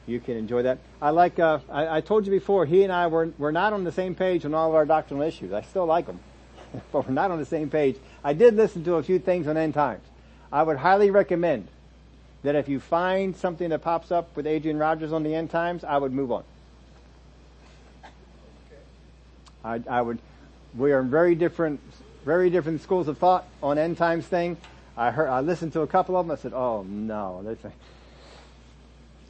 [0.06, 0.78] you can enjoy that.
[1.00, 3.84] I like, uh, I, I told you before, he and I were, we're not on
[3.84, 5.52] the same page on all of our doctrinal issues.
[5.52, 6.20] I still like them,
[6.92, 7.96] but we're not on the same page.
[8.24, 10.04] I did listen to a few things on end times.
[10.50, 11.68] I would highly recommend
[12.42, 15.84] that if you find something that pops up with Adrian Rogers on the end times,
[15.84, 16.44] I would move on.
[19.64, 20.18] I, I would,
[20.76, 21.80] we are in very different,
[22.24, 24.56] very different schools of thought on end times thing.
[24.96, 26.36] I heard, I listened to a couple of them.
[26.36, 27.42] I said, oh no.
[27.44, 27.58] this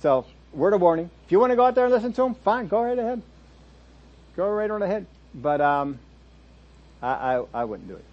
[0.01, 1.11] So, word of warning.
[1.27, 3.23] If you want to go out there and listen to them, fine, go right ahead.
[4.37, 5.07] Go right on ahead.
[5.35, 5.99] But, um,
[7.03, 8.05] I, I, I wouldn't do it.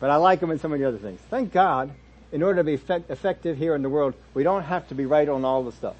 [0.00, 1.20] But I like them in some of the other things.
[1.30, 1.90] Thank God,
[2.32, 5.06] in order to be effect- effective here in the world, we don't have to be
[5.06, 5.96] right on all the stuff.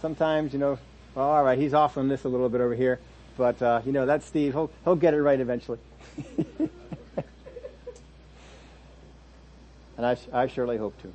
[0.00, 0.78] Sometimes, you know,
[1.14, 3.00] well, all right, he's off on this a little bit over here,
[3.36, 4.52] but uh, you know, that's Steve.
[4.52, 5.78] He'll he'll get it right eventually.
[9.96, 11.12] and I, I surely hope to.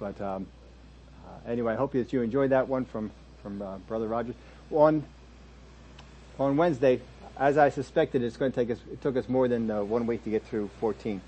[0.00, 0.48] But um,
[1.48, 3.10] anyway, I hope that you enjoyed that one from
[3.42, 4.34] from uh, Brother Rogers.
[4.70, 5.04] On
[6.38, 7.00] on Wednesday,
[7.38, 8.78] as I suspected, it's going to take us.
[8.92, 11.20] It took us more than uh, one week to get through 14,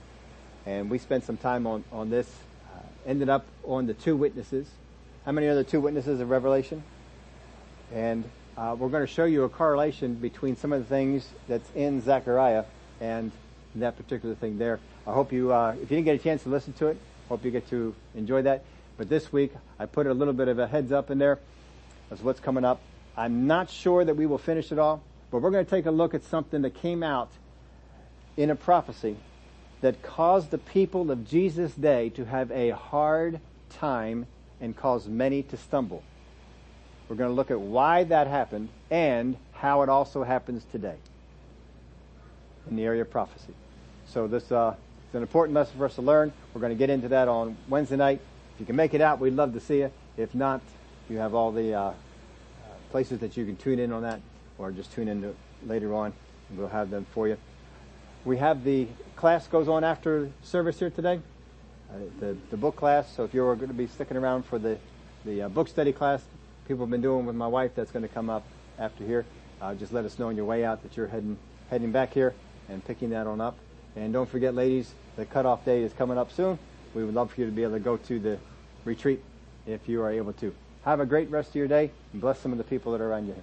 [0.66, 2.28] and we spent some time on on this.
[2.72, 4.68] Uh, ended up on the two witnesses.
[5.24, 6.82] How many are the two witnesses of Revelation?
[7.92, 8.24] And
[8.56, 12.00] uh, we're going to show you a correlation between some of the things that's in
[12.02, 12.64] Zechariah
[13.00, 13.32] and
[13.74, 14.80] that particular thing there.
[15.06, 16.98] I hope you, uh, if you didn't get a chance to listen to it,
[17.28, 18.64] hope you get to enjoy that.
[19.00, 21.38] But this week, I put a little bit of a heads up in there
[22.10, 22.82] as what's coming up.
[23.16, 25.90] I'm not sure that we will finish it all, but we're going to take a
[25.90, 27.30] look at something that came out
[28.36, 29.16] in a prophecy
[29.80, 33.40] that caused the people of Jesus' day to have a hard
[33.70, 34.26] time
[34.60, 36.02] and caused many to stumble.
[37.08, 40.96] We're going to look at why that happened and how it also happens today
[42.68, 43.54] in the area of prophecy.
[44.08, 44.74] So this uh,
[45.08, 46.34] is an important lesson for us to learn.
[46.52, 48.20] We're going to get into that on Wednesday night.
[48.60, 49.90] If you can make it out, we'd love to see you.
[50.18, 50.60] If not,
[51.08, 51.92] you have all the uh,
[52.90, 54.20] places that you can tune in on that,
[54.58, 55.34] or just tune in
[55.64, 56.12] later on.
[56.50, 57.38] And we'll have them for you.
[58.26, 58.86] We have the
[59.16, 61.20] class goes on after service here today,
[61.88, 63.10] uh, the the book class.
[63.16, 64.76] So if you're going to be sticking around for the
[65.24, 66.22] the uh, book study class,
[66.68, 68.44] people have been doing with my wife, that's going to come up
[68.78, 69.24] after here.
[69.62, 71.38] Uh, just let us know on your way out that you're heading
[71.70, 72.34] heading back here
[72.68, 73.56] and picking that on up.
[73.96, 76.58] And don't forget, ladies, the cutoff day is coming up soon.
[76.94, 78.38] We would love for you to be able to go to the
[78.84, 79.22] retreat
[79.66, 80.54] if you are able to.
[80.84, 83.10] Have a great rest of your day and bless some of the people that are
[83.10, 83.34] around you.